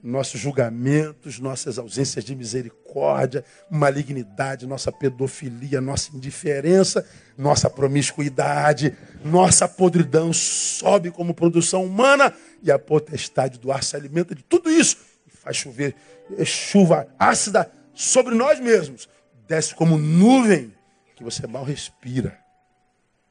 [0.02, 10.30] nossos julgamentos, nossas ausências de misericórdia, malignidade, nossa pedofilia, nossa indiferença, nossa promiscuidade, nossa podridão
[10.30, 12.30] sobe como produção humana
[12.62, 15.96] e a potestade do ar se alimenta de tudo isso e faz chover
[16.44, 19.08] chuva ácida sobre nós mesmos.
[19.48, 20.70] Desce como nuvem
[21.16, 22.38] que você mal respira.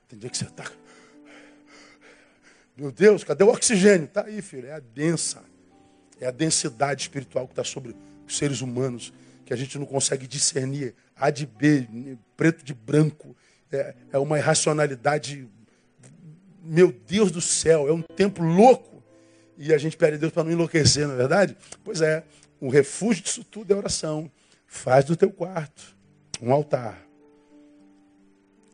[0.09, 0.82] Tem dia que você está.
[2.75, 4.05] Meu Deus, cadê o oxigênio?
[4.05, 5.43] Está aí, filho, é a densa
[6.23, 7.95] é a densidade espiritual que está sobre
[8.25, 9.13] os seres humanos,
[9.45, 11.87] que a gente não consegue discernir A de B,
[12.37, 13.35] preto de branco.
[13.71, 15.47] É, é uma irracionalidade.
[16.63, 19.03] Meu Deus do céu, é um tempo louco.
[19.57, 21.57] E a gente pede a Deus para não enlouquecer, não é verdade?
[21.83, 22.23] Pois é,
[22.59, 24.31] o refúgio disso tudo é oração.
[24.65, 25.95] Faz do teu quarto
[26.41, 27.05] um altar.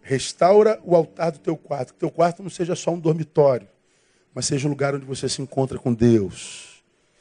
[0.01, 1.93] Restaura o altar do teu quarto.
[1.93, 3.67] Que teu quarto não seja só um dormitório,
[4.33, 6.69] mas seja um lugar onde você se encontra com Deus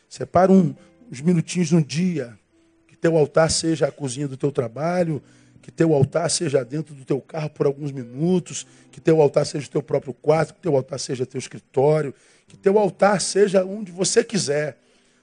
[0.09, 0.75] Separa um,
[1.11, 2.39] uns minutinhos no dia.
[2.87, 5.23] Que teu altar seja a cozinha do teu trabalho,
[5.61, 9.67] que teu altar seja dentro do teu carro por alguns minutos, que teu altar seja
[9.67, 12.15] o teu próprio quarto, que teu altar seja teu escritório,
[12.47, 14.79] que teu altar seja onde você quiser,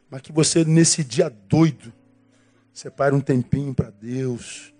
[0.10, 1.92] mas que você nesse dia doido
[2.72, 4.72] separe um tempinho para Deus,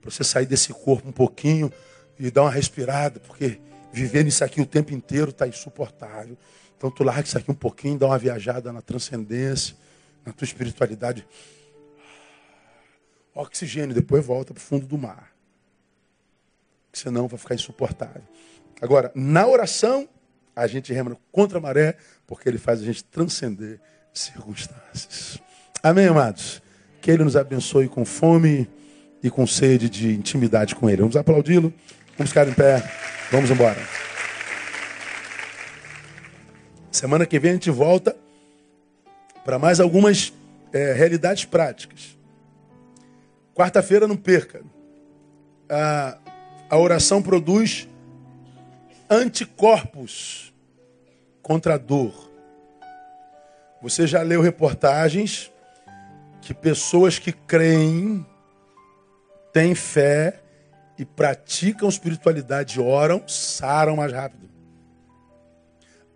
[0.00, 1.72] para você sair desse corpo um pouquinho
[2.18, 3.58] e dar uma respirada, porque
[3.96, 6.36] viver nisso aqui o tempo inteiro está insuportável.
[6.76, 9.74] Então tu larga isso aqui um pouquinho, dá uma viajada na transcendência,
[10.24, 11.26] na tua espiritualidade.
[13.34, 15.32] Oxigênio, depois volta para o fundo do mar.
[16.92, 18.22] Senão vai ficar insuportável.
[18.82, 20.06] Agora, na oração,
[20.54, 23.80] a gente rema contra a maré, porque ele faz a gente transcender
[24.12, 25.38] circunstâncias.
[25.82, 26.62] Amém, amados?
[27.00, 28.68] Que ele nos abençoe com fome
[29.22, 31.00] e com sede de intimidade com ele.
[31.00, 31.72] Vamos aplaudi-lo,
[32.16, 32.82] vamos ficar em pé,
[33.30, 33.80] vamos embora.
[36.90, 38.16] Semana que vem a gente volta
[39.44, 40.32] para mais algumas
[40.72, 42.16] é, realidades práticas.
[43.54, 44.62] Quarta-feira não perca.
[45.68, 46.18] A,
[46.70, 47.88] a oração produz
[49.08, 50.52] anticorpos
[51.42, 52.30] contra a dor.
[53.82, 55.52] Você já leu reportagens
[56.40, 58.24] que pessoas que creem,
[59.52, 60.40] têm fé
[60.98, 64.46] e praticam espiritualidade, oram, saram mais rápido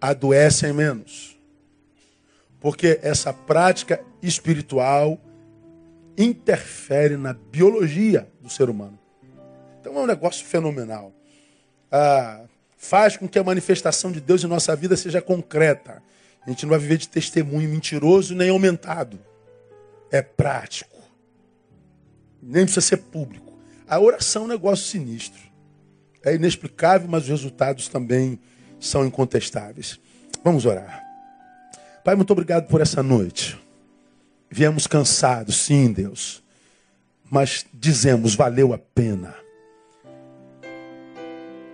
[0.00, 1.38] adoecem menos.
[2.58, 5.18] Porque essa prática espiritual
[6.16, 8.98] interfere na biologia do ser humano.
[9.80, 11.12] Então é um negócio fenomenal.
[11.90, 12.42] Ah,
[12.76, 16.02] faz com que a manifestação de Deus em nossa vida seja concreta.
[16.46, 19.18] A gente não vai viver de testemunho mentiroso nem aumentado.
[20.10, 20.98] É prático.
[22.42, 23.49] Nem precisa ser público.
[23.90, 25.40] A oração é um negócio sinistro.
[26.24, 28.38] É inexplicável, mas os resultados também
[28.78, 29.98] são incontestáveis.
[30.44, 31.02] Vamos orar.
[32.04, 33.58] Pai, muito obrigado por essa noite.
[34.48, 36.40] Viemos cansados, sim, Deus.
[37.28, 39.34] Mas dizemos, valeu a pena.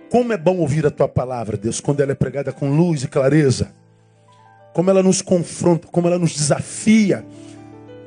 [0.09, 3.07] Como é bom ouvir a tua palavra, Deus, quando ela é pregada com luz e
[3.07, 3.71] clareza.
[4.73, 7.23] Como ela nos confronta, como ela nos desafia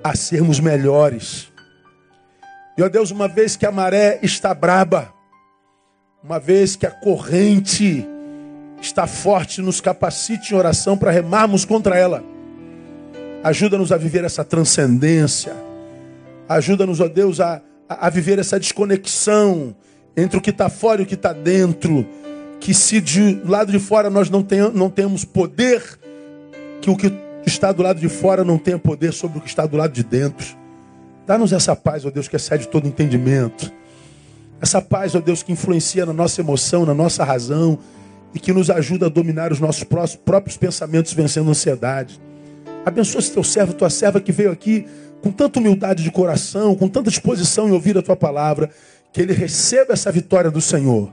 [0.03, 1.50] a sermos melhores.
[2.77, 5.13] E ó Deus, uma vez que a maré está braba,
[6.23, 8.07] uma vez que a corrente
[8.81, 12.23] está forte, nos capacite em oração para remarmos contra ela.
[13.43, 15.55] Ajuda-nos a viver essa transcendência.
[16.49, 19.75] Ajuda-nos, ó Deus, a, a viver essa desconexão
[20.17, 22.07] entre o que está fora e o que está dentro.
[22.59, 25.83] Que se de lado de fora nós não, tenhamos, não temos poder,
[26.83, 27.13] que o que
[27.47, 30.05] está do lado de fora não tenha poder sobre o que está do lado de
[30.05, 30.60] dentro.
[31.31, 33.73] Dá-nos essa paz, ó Deus, que excede todo entendimento.
[34.61, 37.79] Essa paz, ó Deus, que influencia na nossa emoção, na nossa razão
[38.35, 42.21] e que nos ajuda a dominar os nossos próprios pensamentos, vencendo a ansiedade.
[42.85, 44.85] Abençoa esse teu servo, tua serva que veio aqui
[45.23, 48.69] com tanta humildade de coração, com tanta disposição em ouvir a tua palavra,
[49.13, 51.13] que ele receba essa vitória do Senhor.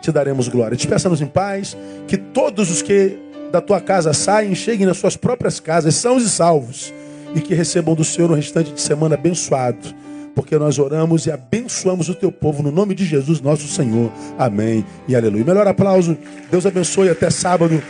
[0.00, 0.76] Te daremos glória.
[0.76, 3.18] Despeça-nos em paz, que todos os que
[3.50, 6.94] da tua casa saem, cheguem nas suas próprias casas, sãos e salvos,
[7.36, 9.94] e que recebam do Senhor o restante de semana abençoado
[10.36, 14.12] porque nós oramos e abençoamos o teu povo no nome de Jesus, nosso Senhor.
[14.38, 15.42] Amém e aleluia.
[15.42, 16.14] Melhor aplauso.
[16.50, 17.82] Deus abençoe até sábado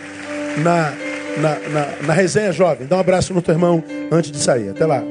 [0.59, 0.92] na,
[1.38, 2.86] na, na, na resenha jovem.
[2.86, 3.82] Dá um abraço no teu irmão
[4.12, 4.68] antes de sair.
[4.68, 5.03] Até lá.